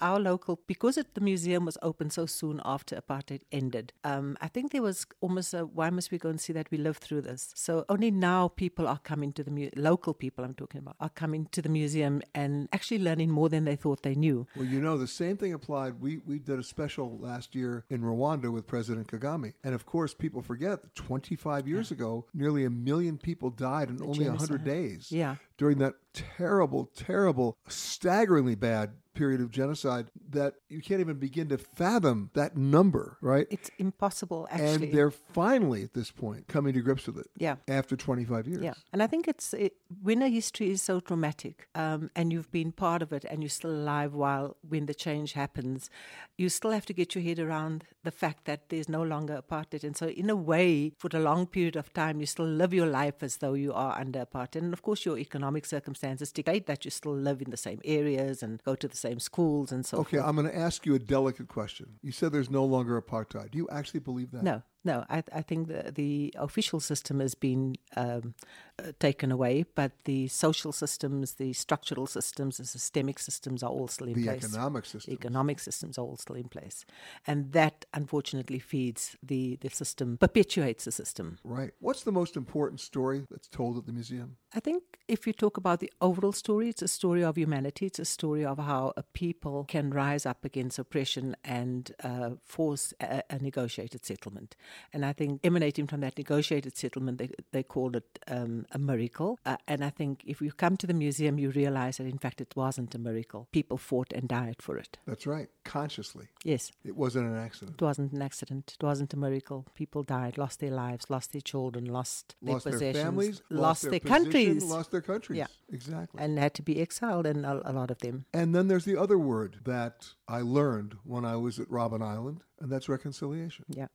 [0.00, 4.48] our local, because it, the museum was open so soon after apartheid ended, um, I
[4.48, 7.22] think there was almost a why must we go and see that we lived through
[7.22, 7.52] this?
[7.54, 11.10] So only now people are coming to the mu- local people I'm talking about are
[11.10, 14.46] coming to the museum and actually learning more than they thought they knew.
[14.56, 16.00] Well, you know, the same thing applied.
[16.00, 20.14] We we did a special last year in Rwanda with President Kagame, and of course,
[20.14, 25.12] people forget that 25 years ago, nearly a million people died in only 100 days.
[25.12, 25.36] Yeah.
[25.56, 31.58] During that terrible, terrible, staggeringly bad period of genocide that you can't even begin to
[31.58, 33.46] fathom that number, right?
[33.50, 34.86] It's impossible, actually.
[34.86, 37.26] And they're finally at this point coming to grips with it.
[37.36, 37.56] Yeah.
[37.68, 38.62] After 25 years.
[38.62, 42.50] Yeah, and I think it's it, when a history is so traumatic, um, and you've
[42.50, 45.88] been part of it, and you're still alive while when the change happens,
[46.36, 49.84] you still have to get your head around the fact that there's no longer apartheid,
[49.84, 52.86] and so in a way, for a long period of time, you still live your
[52.86, 56.84] life as though you are under apartheid, and of course, your economic circumstances dictate that
[56.84, 59.98] you still live in the same areas and go to the same schools and so
[59.98, 60.28] Okay, forth.
[60.28, 61.86] I'm going to ask you a delicate question.
[62.02, 63.50] You said there's no longer apartheid.
[63.50, 64.42] Do you actually believe that?
[64.42, 65.04] No, no.
[65.10, 68.34] I, I think the, the official system has been um,
[68.78, 73.88] uh, taken away, but the social systems, the structural systems, the systemic systems are all
[73.88, 74.44] still in The place.
[74.44, 75.04] economic systems.
[75.06, 76.84] The economic systems are all still in place.
[77.26, 81.38] And that, unfortunately, feeds the, the system, perpetuates the system.
[81.44, 81.70] Right.
[81.80, 84.36] What's the most important story that's told at the museum?
[84.54, 87.86] I think if you talk about the overall story, it's a story of humanity.
[87.86, 92.94] It's a story of how a people can rise up against oppression and uh, force
[93.00, 94.56] a, a negotiated settlement.
[94.92, 99.38] And I think emanating from that negotiated settlement, they, they called it um, a miracle.
[99.44, 102.40] Uh, and I think if you come to the museum, you realize that in fact
[102.40, 103.48] it wasn't a miracle.
[103.52, 104.98] People fought and died for it.
[105.06, 105.48] That's right.
[105.64, 106.28] Consciously.
[106.44, 106.72] Yes.
[106.84, 107.76] It wasn't an accident.
[107.80, 108.76] It wasn't an accident.
[108.78, 109.66] It wasn't a miracle.
[109.74, 113.62] People died, lost their lives, lost their children, lost, Lost their their possessions, families, lost,
[113.62, 115.38] lost their, their position, countries, lost their countries.
[115.38, 116.22] Yeah, exactly.
[116.22, 118.26] and had to be exiled, and a, a lot of them.
[118.32, 122.42] And then there's the other word that I learned when I was at Robben Island,
[122.60, 123.64] and that's reconciliation.
[123.68, 123.88] Yeah.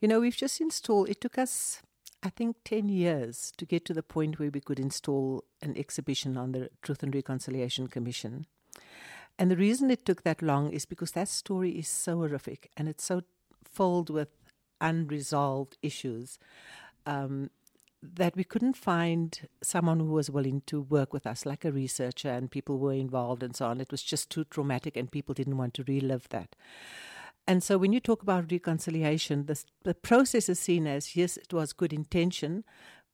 [0.00, 1.82] You know, we've just installed, it took us,
[2.24, 6.38] I think, 10 years to get to the point where we could install an exhibition
[6.38, 8.46] on the Truth and Reconciliation Commission.
[9.38, 12.88] And the reason it took that long is because that story is so horrific and
[12.88, 13.22] it's so
[13.62, 14.28] filled with
[14.80, 16.38] unresolved issues
[17.04, 17.50] um,
[18.02, 22.30] that we couldn't find someone who was willing to work with us, like a researcher,
[22.30, 23.80] and people were involved and so on.
[23.80, 26.56] It was just too traumatic, and people didn't want to relive that.
[27.46, 31.52] And so, when you talk about reconciliation, the, the process is seen as yes, it
[31.52, 32.64] was good intention,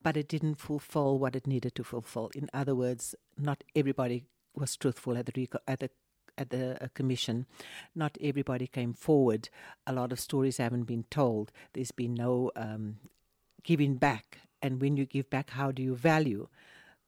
[0.02, 2.30] but it didn't fulfill what it needed to fulfill.
[2.34, 4.24] In other words, not everybody
[4.54, 5.90] was truthful at the at the
[6.38, 7.46] at the uh, commission.
[7.94, 9.48] Not everybody came forward.
[9.86, 11.52] A lot of stories haven't been told.
[11.72, 12.96] There's been no um,
[13.62, 14.38] giving back.
[14.62, 16.48] And when you give back, how do you value?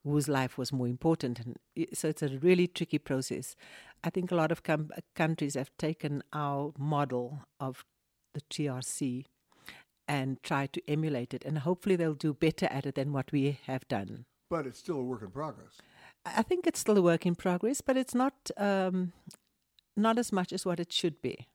[0.03, 1.39] Whose life was more important?
[1.39, 1.57] And
[1.93, 3.55] so it's a really tricky process.
[4.03, 7.85] I think a lot of com- countries have taken our model of
[8.33, 9.25] the TRC
[10.07, 13.59] and tried to emulate it, and hopefully they'll do better at it than what we
[13.65, 14.25] have done.
[14.49, 15.79] But it's still a work in progress.
[16.25, 19.13] I think it's still a work in progress, but it's not um,
[19.95, 21.47] not as much as what it should be.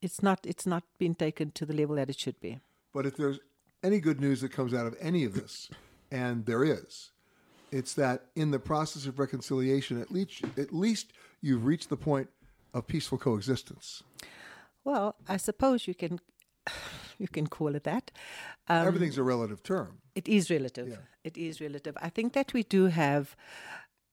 [0.00, 2.58] It's not it's not been taken to the level that it should be.
[2.92, 3.40] But if there's
[3.82, 5.70] any good news that comes out of any of this,
[6.10, 7.12] and there is,
[7.70, 12.28] it's that in the process of reconciliation, at least at least you've reached the point
[12.74, 14.02] of peaceful coexistence.
[14.84, 16.20] Well, I suppose you can
[17.18, 18.10] you can call it that.
[18.68, 19.98] Um, Everything's a relative term.
[20.14, 20.98] It is relative.
[21.24, 21.96] It is relative.
[22.02, 23.36] I think that we do have.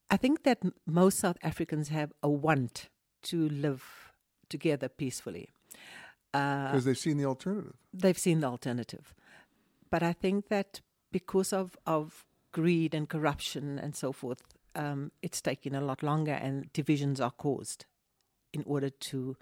[0.10, 2.90] I think that m- most South Africans have a want
[3.24, 4.12] to live
[4.50, 5.50] together peacefully.
[6.34, 7.74] Uh, Because they've seen the alternative.
[7.94, 9.16] they've seen the alternative.
[9.90, 10.82] But I think that
[11.12, 12.26] because of, of
[12.56, 14.42] greed and corruption and so forth,
[14.76, 17.86] um, it's taking a lot longer and divisions are caused
[18.54, 19.36] in order to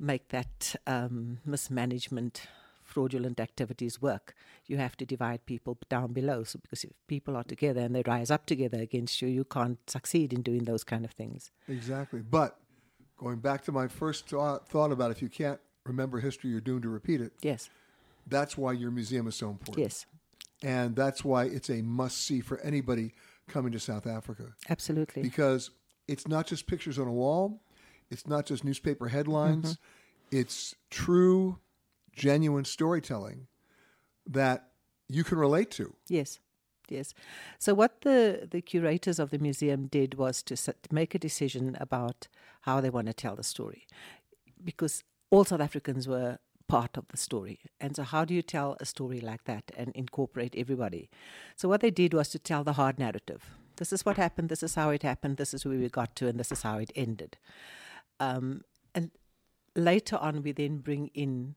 [0.00, 2.48] make that um, mismanagement,
[2.82, 4.34] fraudulent activities work.
[4.66, 6.42] You have to divide people down below.
[6.42, 9.78] So because if people are together and they rise up together against you, you can't
[9.88, 11.52] succeed in doing those kind of things.
[11.68, 12.20] Exactly.
[12.20, 12.58] But
[13.16, 16.82] going back to my first thought, thought about if you can't remember history, you're doomed
[16.82, 17.32] to repeat it.
[17.42, 17.70] Yes.
[18.26, 19.84] That's why your museum is so important.
[19.84, 20.04] Yes.
[20.62, 23.14] And that's why it's a must see for anybody
[23.48, 24.54] coming to South Africa.
[24.68, 25.22] Absolutely.
[25.22, 25.70] Because
[26.08, 27.60] it's not just pictures on a wall,
[28.10, 30.38] it's not just newspaper headlines, mm-hmm.
[30.38, 31.58] it's true,
[32.12, 33.46] genuine storytelling
[34.26, 34.68] that
[35.08, 35.94] you can relate to.
[36.08, 36.38] Yes,
[36.88, 37.14] yes.
[37.58, 41.76] So what the the curators of the museum did was to set, make a decision
[41.80, 42.28] about
[42.62, 43.86] how they want to tell the story,
[44.62, 46.38] because all South Africans were
[46.72, 47.58] part of the story.
[47.78, 51.10] And so, how do you tell a story like that and incorporate everybody?
[51.54, 53.42] So, what they did was to tell the hard narrative.
[53.76, 54.48] This is what happened.
[54.48, 55.36] This is how it happened.
[55.36, 57.36] This is where we got to, and this is how it ended.
[58.20, 58.62] Um,
[58.94, 59.10] and
[59.76, 61.56] later on, we then bring in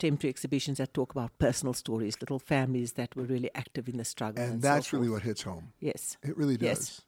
[0.00, 4.04] temporary exhibitions that talk about personal stories, little families that were really active in the
[4.04, 4.42] struggle.
[4.42, 5.72] And, And, so that's really what hits home.
[5.80, 6.16] Yes.
[6.24, 6.66] It really does.
[6.66, 7.00] Yes.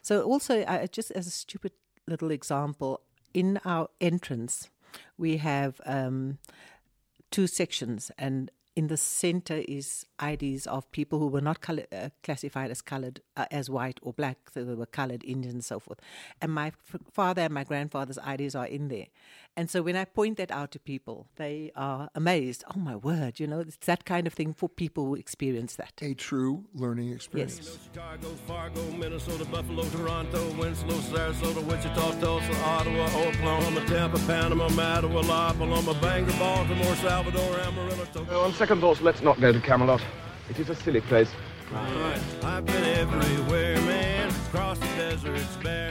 [0.00, 1.72] So also, uh, just as a stupid
[2.06, 3.00] little example,
[3.34, 4.70] in our entrance,
[5.18, 6.38] we have um,
[7.32, 12.08] two sections, and in the center is IDs of people who were not color, uh,
[12.22, 15.78] classified as colored, uh, as white or black, so they were colored Indians and so
[15.78, 16.00] forth.
[16.40, 19.06] And my f- father and my grandfather's IDs are in there.
[19.54, 22.64] And so when I point that out to people, they are amazed.
[22.74, 25.92] Oh my word, you know, it's that kind of thing for people who experience that.
[26.00, 27.78] A true learning experience.
[27.84, 35.52] Chicago, Fargo, Minnesota, Buffalo, Toronto, Winslow, Sarasota, Wichita, Tulsa, Ottawa, Oklahoma, Tampa, Panama, Mattawa, La
[35.52, 38.40] Paloma, Bangor, Baltimore, Salvador, Amarillo, Tokyo.
[38.40, 40.00] On second thoughts, let's not go to Camelot.
[40.48, 41.28] It is a silly place.
[41.72, 42.20] Right.
[42.44, 44.28] I've been everywhere, man.
[44.46, 45.90] Across the deserts, bare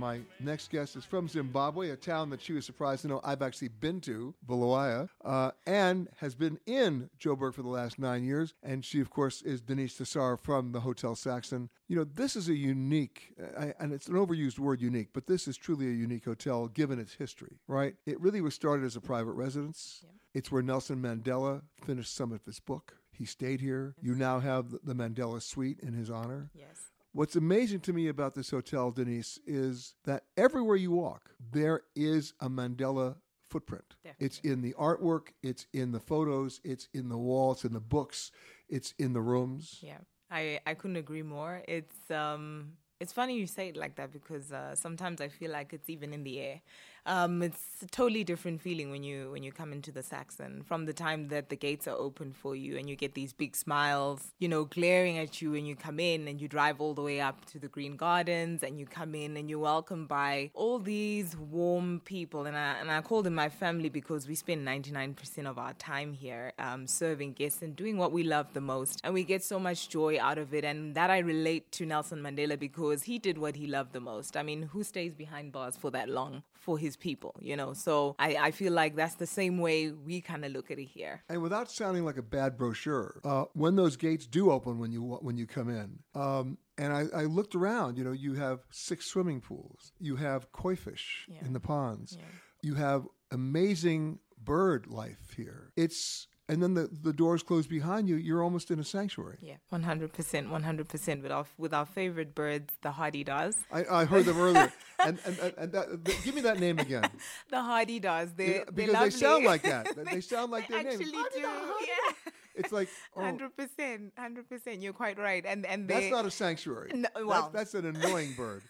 [0.00, 3.42] My next guest is from Zimbabwe, a town that she was surprised to know I've
[3.42, 8.54] actually been to, Bulawayo, uh, and has been in Joburg for the last nine years.
[8.62, 11.68] And she, of course, is Denise Tassar from the Hotel Saxon.
[11.86, 15.46] You know, this is a unique, uh, and it's an overused word, unique, but this
[15.46, 17.94] is truly a unique hotel given its history, right?
[18.06, 20.00] It really was started as a private residence.
[20.02, 20.12] Yeah.
[20.32, 22.96] It's where Nelson Mandela finished some of his book.
[23.12, 23.94] He stayed here.
[24.00, 26.48] You now have the Mandela Suite in his honor.
[26.54, 26.86] Yes.
[27.12, 32.34] What's amazing to me about this hotel, Denise, is that everywhere you walk, there is
[32.40, 33.16] a Mandela
[33.48, 33.96] footprint.
[34.04, 34.26] Definitely.
[34.26, 38.30] It's in the artwork, it's in the photos, it's in the walls, in the books,
[38.68, 39.78] it's in the rooms.
[39.82, 39.98] Yeah.
[40.30, 41.62] I, I couldn't agree more.
[41.66, 45.72] It's um it's funny you say it like that because uh, sometimes I feel like
[45.72, 46.60] it's even in the air.
[47.06, 50.62] Um, it's a totally different feeling when you when you come into the Saxon.
[50.62, 53.56] From the time that the gates are open for you and you get these big
[53.56, 57.02] smiles, you know, glaring at you when you come in, and you drive all the
[57.02, 60.78] way up to the Green Gardens, and you come in and you're welcomed by all
[60.78, 62.46] these warm people.
[62.46, 66.12] And I and I call them my family because we spend 99% of our time
[66.12, 69.58] here um, serving guests and doing what we love the most, and we get so
[69.58, 70.64] much joy out of it.
[70.64, 74.36] And that I relate to Nelson Mandela because he did what he loved the most.
[74.36, 77.72] I mean, who stays behind bars for that long for his people, you know?
[77.72, 80.84] So I, I feel like that's the same way we kind of look at it
[80.84, 81.22] here.
[81.28, 85.02] And without sounding like a bad brochure, uh, when those gates do open when you
[85.02, 89.06] when you come in, um, and I, I, looked around, you know, you have six
[89.06, 91.44] swimming pools, you have koi fish yeah.
[91.44, 92.24] in the ponds, yeah.
[92.62, 95.72] you have amazing bird life here.
[95.76, 99.38] It's and then the, the doors close behind you, you're almost in a sanctuary.
[99.40, 101.22] Yeah, 100%, 100%.
[101.22, 103.54] With our, with our favorite birds, the hadedas.
[103.72, 104.72] I, I heard them earlier.
[105.04, 107.08] and and, and, and that, the, give me that name again.
[107.50, 108.36] the hadedas.
[108.36, 109.88] They, yeah, because they sound like that.
[110.10, 111.24] they sound like they their actually name.
[111.34, 111.40] do.
[111.40, 112.12] Yeah.
[112.56, 113.22] It's like oh.
[113.22, 114.82] hundred percent, hundred percent.
[114.82, 116.90] You're quite right, and and that's not a sanctuary.
[116.92, 118.62] No, well, that's, that's an annoying bird.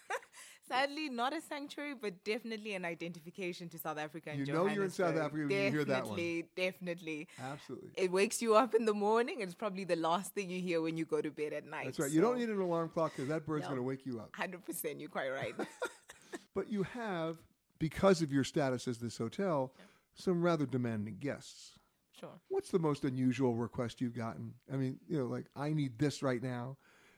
[0.70, 4.32] Sadly, not a sanctuary, but definitely an identification to South Africa.
[4.36, 6.16] you know you're in South Africa when you hear that one.
[6.16, 7.28] Definitely, definitely.
[7.42, 7.90] Absolutely.
[7.96, 9.40] It wakes you up in the morning.
[9.40, 11.86] It's probably the last thing you hear when you go to bed at night.
[11.86, 12.08] That's right.
[12.10, 12.14] So.
[12.14, 13.70] You don't need an alarm clock because that bird's No.
[13.70, 14.30] going to wake you up.
[14.36, 15.00] Hundred percent.
[15.00, 15.54] You're quite right.
[16.54, 17.38] But you have,
[17.78, 19.72] because of your status as this hotel,
[20.14, 21.78] some rather demanding guests.
[22.18, 22.28] Sure.
[22.48, 24.54] What's the most unusual request you've gotten?
[24.72, 26.76] I mean, you know, like I need this right now.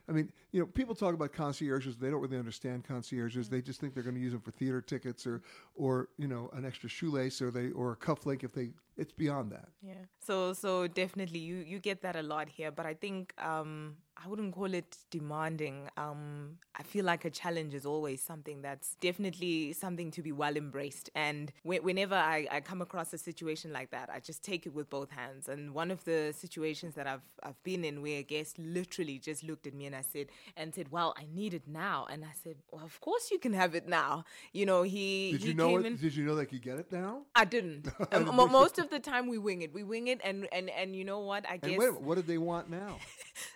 [0.09, 1.95] I mean, you know, people talk about concierges.
[1.95, 3.49] They don't really understand concierges.
[3.49, 5.41] They just think they're going to use them for theater tickets or,
[5.75, 8.69] or you know, an extra shoelace or they or a cufflink if they.
[8.97, 9.69] It's beyond that.
[9.81, 9.93] Yeah.
[10.19, 14.27] So so definitely you you get that a lot here, but I think um I
[14.27, 15.89] wouldn't call it demanding.
[15.97, 20.55] Um I feel like a challenge is always something that's definitely something to be well
[20.55, 21.09] embraced.
[21.15, 24.73] And whe- whenever I, I come across a situation like that, I just take it
[24.73, 25.49] with both hands.
[25.49, 29.43] And one of the situations that I've I've been in where a guest literally just
[29.43, 32.33] looked at me and I said and said, "Well, I need it now." And I
[32.43, 35.53] said, "Well, of course you can have it now." You know, he Did he you
[35.55, 35.85] know it?
[35.87, 35.95] in.
[35.97, 37.23] Did you know they could get it now?
[37.35, 37.87] I didn't.
[38.11, 39.73] Um, most of the time we wing it.
[39.73, 41.49] We wing it, and and and you know what?
[41.49, 41.77] I guess.
[41.77, 42.97] wait, what did they want now?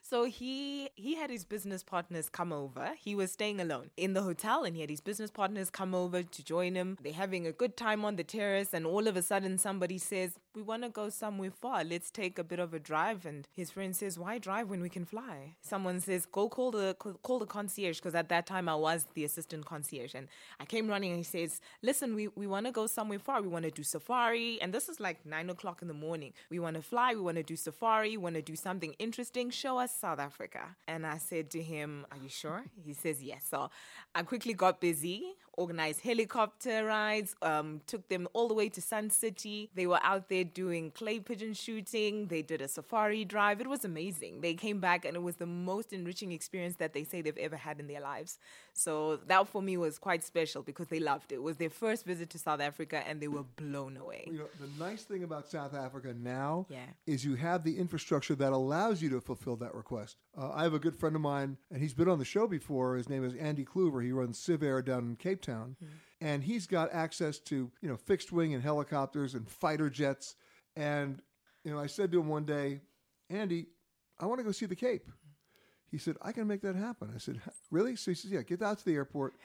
[0.10, 2.94] So he he had his business partners come over.
[2.98, 6.24] He was staying alone in the hotel, and he had his business partners come over
[6.24, 6.98] to join him.
[7.04, 10.40] They're having a good time on the terrace, and all of a sudden somebody says,
[10.56, 11.84] "We want to go somewhere far.
[11.84, 14.88] Let's take a bit of a drive." And his friend says, "Why drive when we
[14.88, 18.76] can fly?" Someone says, "Go call the call the concierge," because at that time I
[18.76, 22.66] was the assistant concierge, and I came running, and he says, "Listen, we we want
[22.66, 23.42] to go somewhere far.
[23.42, 26.34] We want to do safari, and this is like nine o'clock in the morning.
[26.50, 27.14] We want to fly.
[27.14, 28.12] We want to do safari.
[28.12, 29.50] We want to do something interesting.
[29.50, 33.46] Show us South Africa." And I said to him, "Are you sure?" He says, "Yes."
[33.50, 33.70] So
[34.16, 39.10] I quickly got busy, organized helicopter rides, um, took them all the way to Sun
[39.10, 39.70] City.
[39.76, 42.28] They were out there doing clay pigeon shooting.
[42.28, 43.60] They did a safari drive.
[43.60, 44.42] It was amazing.
[44.42, 47.58] They came back, and it was the most enriching experience that they say they've ever
[47.58, 48.38] had in their lives.
[48.74, 51.36] So that for me was quite special because they loved it.
[51.36, 54.26] It was their first visit to South Africa, and they were blown away.
[54.28, 56.86] You know, the nice thing about South Africa now Yeah.
[57.08, 60.18] is you have the infrastructure that allows you to fulfill that request.
[60.38, 62.96] Uh, I have a good friend of mine, and he's been on the show before.
[62.96, 64.04] His name is Andy Kluver.
[64.04, 65.88] He runs Civair down in Cape Town, hmm.
[66.22, 70.36] and he's got access to you know fixed wing and helicopters and fighter jets.
[70.76, 71.22] And
[71.64, 72.82] you know, I said to him one day,
[73.30, 73.68] Andy,
[74.20, 75.10] I want to go see the Cape.
[75.90, 77.12] He said, I can make that happen.
[77.14, 77.42] I said,
[77.72, 77.96] Really?
[77.96, 79.36] So he says, Yeah, get out to the airport.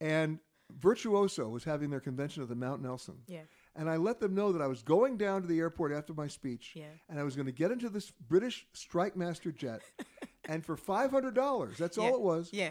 [0.00, 0.38] And
[0.78, 3.16] Virtuoso was having their convention at the Mount Nelson.
[3.26, 3.42] Yeah.
[3.74, 6.26] And I let them know that I was going down to the airport after my
[6.26, 6.72] speech.
[6.74, 6.84] Yeah.
[7.08, 9.80] And I was going to get into this British Strike Master jet.
[10.44, 12.70] and for $500, that's all it was, Yeah.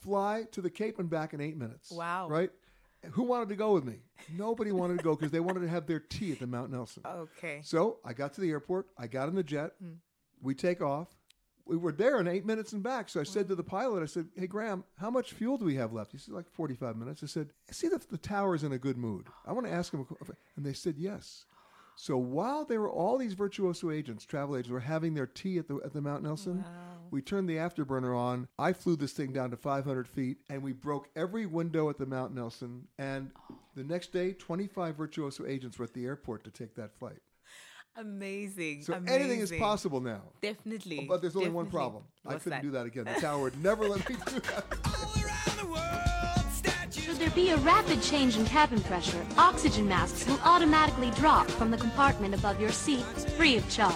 [0.00, 1.90] Fly to the Cape and back in eight minutes.
[1.90, 2.28] Wow.
[2.28, 2.50] Right?
[3.12, 4.00] Who wanted to go with me?
[4.36, 7.02] Nobody wanted to go because they wanted to have their tea at the Mount Nelson.
[7.06, 7.60] Okay.
[7.62, 8.88] So I got to the airport.
[8.98, 9.72] I got in the jet.
[9.80, 9.94] Hmm.
[10.42, 11.08] We take off.
[11.64, 13.08] we were there in eight minutes and back.
[13.08, 15.74] So I said to the pilot, I said, "Hey Graham, how much fuel do we
[15.76, 18.78] have left?" He said, "Like 45 minutes." I said, "See if the tower's in a
[18.78, 19.26] good mood.
[19.44, 20.24] I want to ask him." a
[20.56, 21.44] And they said yes.
[21.96, 25.66] So while there were all these virtuoso agents, travel agents, were having their tea at
[25.66, 26.64] the at the Mount Nelson,
[27.10, 28.48] we turned the afterburner on.
[28.58, 32.06] I flew this thing down to 500 feet, and we broke every window at the
[32.06, 32.86] Mount Nelson.
[32.98, 33.30] And
[33.74, 37.20] the next day, 25 virtuoso agents were at the airport to take that flight.
[37.98, 38.82] Amazing.
[38.82, 39.20] So amazing.
[39.20, 40.20] anything is possible now.
[40.42, 41.06] Definitely.
[41.08, 41.78] But there's only one definitely.
[41.78, 42.04] problem.
[42.26, 42.62] I couldn't that?
[42.62, 43.04] do that again.
[43.04, 44.64] The tower would never let me do that.
[47.36, 52.34] Be a rapid change in cabin pressure, oxygen masks will automatically drop from the compartment
[52.34, 53.04] above your seat,
[53.36, 53.92] free of charge.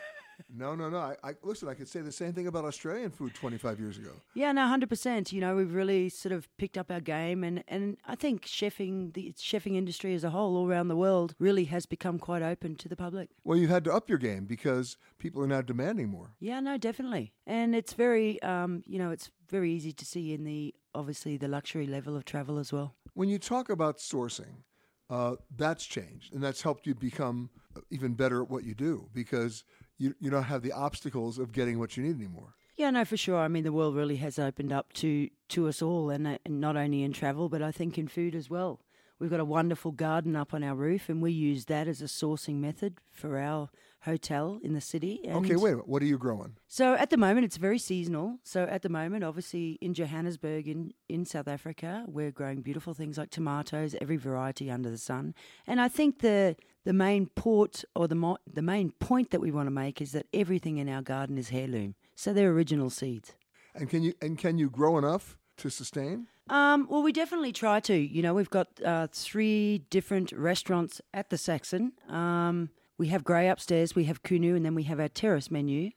[0.49, 0.99] No, no, no.
[0.99, 1.69] I, I listen.
[1.69, 4.11] I could say the same thing about Australian food 25 years ago.
[4.35, 5.33] Yeah, no, hundred percent.
[5.33, 9.13] You know, we've really sort of picked up our game, and, and I think chefing,
[9.15, 12.77] the chefing industry as a whole, all around the world, really has become quite open
[12.77, 13.31] to the public.
[13.45, 16.35] Well, you had to up your game because people are now demanding more.
[16.41, 20.45] Yeah, no, definitely, and it's very, um, you know, it's very easy to see in
[20.45, 22.95] the obviously the luxury level of travel as well.
[23.15, 24.65] When you talk about sourcing,
[25.11, 27.51] uh, that's changed, and that's helped you become
[27.91, 29.65] even better at what you do because
[30.03, 32.55] you you don't have the obstacles of getting what you need anymore.
[32.77, 33.39] Yeah, no, for sure.
[33.39, 36.61] I mean, the world really has opened up to to us all, and, uh, and
[36.61, 38.81] not only in travel, but I think in food as well.
[39.23, 42.07] We've got a wonderful garden up on our roof, and we use that as a
[42.07, 43.69] sourcing method for our
[44.01, 45.21] hotel in the city.
[45.25, 45.89] And okay, wait a minute.
[45.89, 46.57] What are you growing?
[46.67, 48.41] So at the moment, it's very seasonal.
[48.43, 53.17] So at the moment, obviously in Johannesburg, in, in South Africa, we're growing beautiful things
[53.17, 55.37] like tomatoes, every variety under the sun.
[55.69, 59.53] And I think the the main port or the mo- the main point that we
[59.53, 61.95] want to make is that everything in our garden is heirloom.
[62.17, 63.35] So they're original seeds.
[63.73, 66.27] And can you and can you grow enough to sustain?
[66.49, 67.95] Um, well, we definitely try to.
[67.95, 71.93] You know, we've got uh, three different restaurants at the Saxon.
[72.09, 75.91] Um, we have Grei upstairs, we have Qunu, and then we have our terrace menu.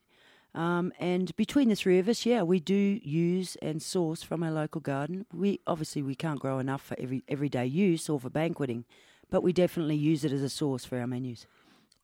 [0.55, 2.73] Um, and between the three of us, yeah, we do
[3.03, 5.25] use and source from our local garden.
[5.33, 8.85] We obviously we can't grow enough for every everyday use or for banqueting,
[9.29, 11.45] but we definitely use it as a source for our menus.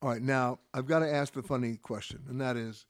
[0.02, 2.86] All right, now I've got to ask the funny question, and that is,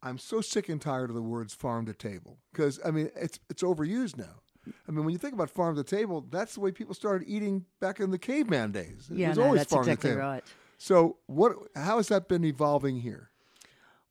[0.00, 3.40] I'm so sick and tired of the words farm to table because I mean it's
[3.50, 4.42] it's overused now.
[4.88, 7.64] I mean, when you think about farm to table, that's the way people started eating
[7.80, 9.08] back in the caveman days.
[9.10, 10.28] It Yeah, was no, always that's farm exactly to table.
[10.28, 10.44] right.
[10.78, 11.56] So, what?
[11.74, 13.30] How has that been evolving here?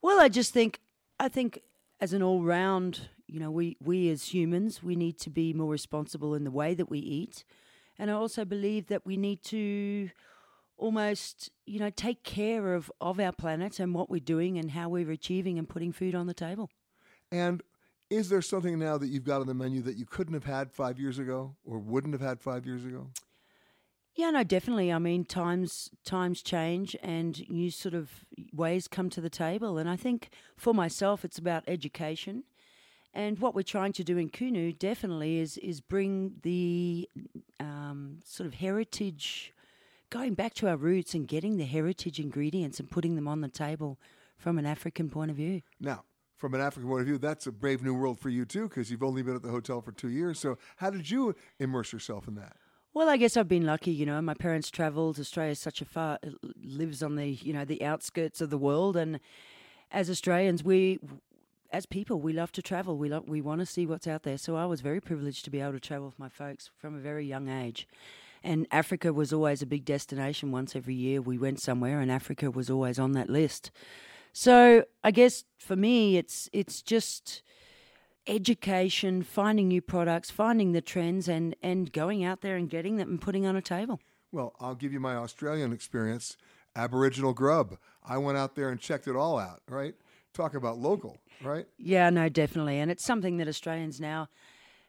[0.02, 0.80] Well, I just think
[1.20, 1.60] I think
[2.00, 5.72] as an all round, you know, we we as humans, we need to be more
[5.72, 7.44] responsible in the way that we eat.
[8.00, 10.10] And I also believe that we need to
[10.78, 14.90] almost, you know, take care of, of our planet and what we're doing and how
[14.90, 16.70] we're achieving and putting food on the table.
[17.32, 17.62] And
[18.10, 20.72] is there something now that you've got on the menu that you couldn't have had
[20.72, 23.10] five years ago or wouldn't have had five years ago?
[24.16, 24.94] Yeah, no, definitely.
[24.94, 28.12] I mean, times times change and new sort of
[28.54, 29.80] ways come to the table.
[29.80, 32.44] And I think for myself, it's about education.
[33.16, 37.10] And what we're trying to do in Qunu definitely is is bring the
[37.60, 39.54] um, sort of heritage,
[40.12, 43.48] going back to our roots and getting the heritage ingredients and putting them on the
[43.48, 44.00] table
[44.38, 45.62] from an African point of view.
[45.80, 46.04] Now,
[46.44, 48.92] from an African point of view, that's a brave new world for you too, because
[48.92, 50.38] you've only been at the hotel for two years.
[50.38, 52.58] So, how did you immerse yourself in that?
[52.94, 53.92] Well, I guess I've been lucky.
[53.92, 55.18] You know, my parents travelled.
[55.18, 56.20] Australia's such a far
[56.62, 59.22] lives on the you know the outskirts of the world, and
[59.90, 61.00] as Australians, we
[61.72, 62.98] as people we love to travel.
[62.98, 64.38] We love, we want to see what's out there.
[64.38, 67.00] So I was very privileged to be able to travel with my folks from a
[67.00, 67.88] very young age.
[68.44, 70.52] And Africa was always a big destination.
[70.52, 73.72] Once every year, we went somewhere, and Africa was always on that list.
[74.34, 77.44] So I guess for me, it's it's just
[78.28, 83.10] education, finding new products, finding the trends, and, and going out there and getting them
[83.10, 84.00] and putting on a table.
[84.32, 86.38] Well, I'll give you my Australian experience
[86.76, 87.78] Aboriginal grub.
[88.04, 89.94] I went out there and checked it all out, right?
[90.34, 91.68] Talk about local, right?
[91.78, 92.80] Yeah, no, definitely.
[92.80, 94.30] And it's something that Australians now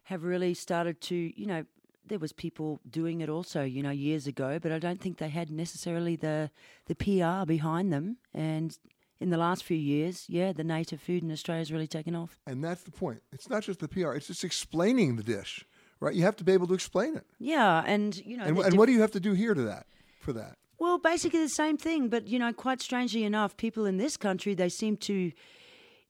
[0.05, 1.65] have really started to, you know,
[2.07, 5.29] there was people doing it also, you know, years ago, but I don't think they
[5.29, 6.51] had necessarily the
[6.87, 8.19] the PR behind them.
[8.33, 8.77] And
[9.20, 12.39] in the last few years, yeah, the native food in Australia has really taken off.
[12.47, 13.23] And that's the point.
[13.32, 15.65] It's not just the PR; it's just explaining the dish,
[16.01, 16.15] right?
[16.15, 17.24] You have to be able to explain it.
[17.39, 19.62] Yeah, and you know, And, and diff- what do you have to do here to
[19.62, 19.86] that
[20.20, 20.57] for that?
[20.78, 24.55] Well, basically the same thing, but you know, quite strangely enough, people in this country
[24.55, 25.32] they seem to.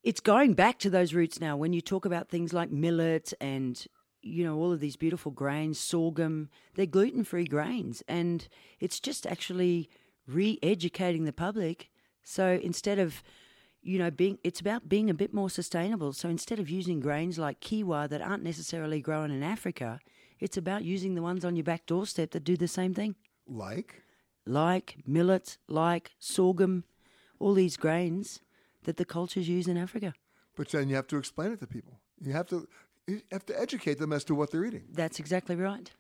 [0.03, 1.57] It's going back to those roots now.
[1.57, 3.83] When you talk about things like millet and
[4.23, 8.49] you know all of these beautiful grains, sorghum, they're gluten-free grains, and
[8.81, 9.89] it's just actually
[10.27, 11.91] re-educating the public.
[12.25, 13.23] So instead of
[13.83, 16.13] you know being, it's about being a bit more sustainable.
[16.13, 20.01] So instead of using grains like quinoa that aren't necessarily grown in Africa,
[20.41, 23.15] it's about using the ones on your back doorstep that do the same thing
[23.47, 24.03] Like
[24.47, 26.85] like millet, like sorghum,
[27.39, 28.41] all these grains
[28.85, 30.13] that the cultures use in Africa.
[30.57, 32.01] But then you have to explain it to people.
[32.21, 32.67] You have to
[33.07, 34.85] you have to educate them as to what they're eating.
[34.93, 35.91] That's exactly right.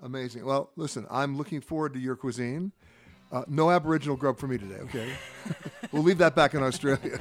[0.00, 0.44] Amazing.
[0.44, 2.72] Well, listen, I'm looking forward to your cuisine.
[3.32, 5.10] Uh, no Aboriginal grub for me today, okay?
[5.92, 7.18] we'll leave that back in Australia.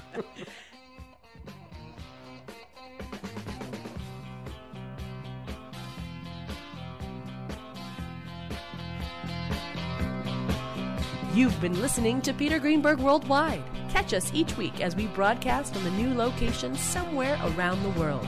[11.33, 13.63] You've been listening to Peter Greenberg Worldwide.
[13.89, 18.27] Catch us each week as we broadcast from a new location somewhere around the world.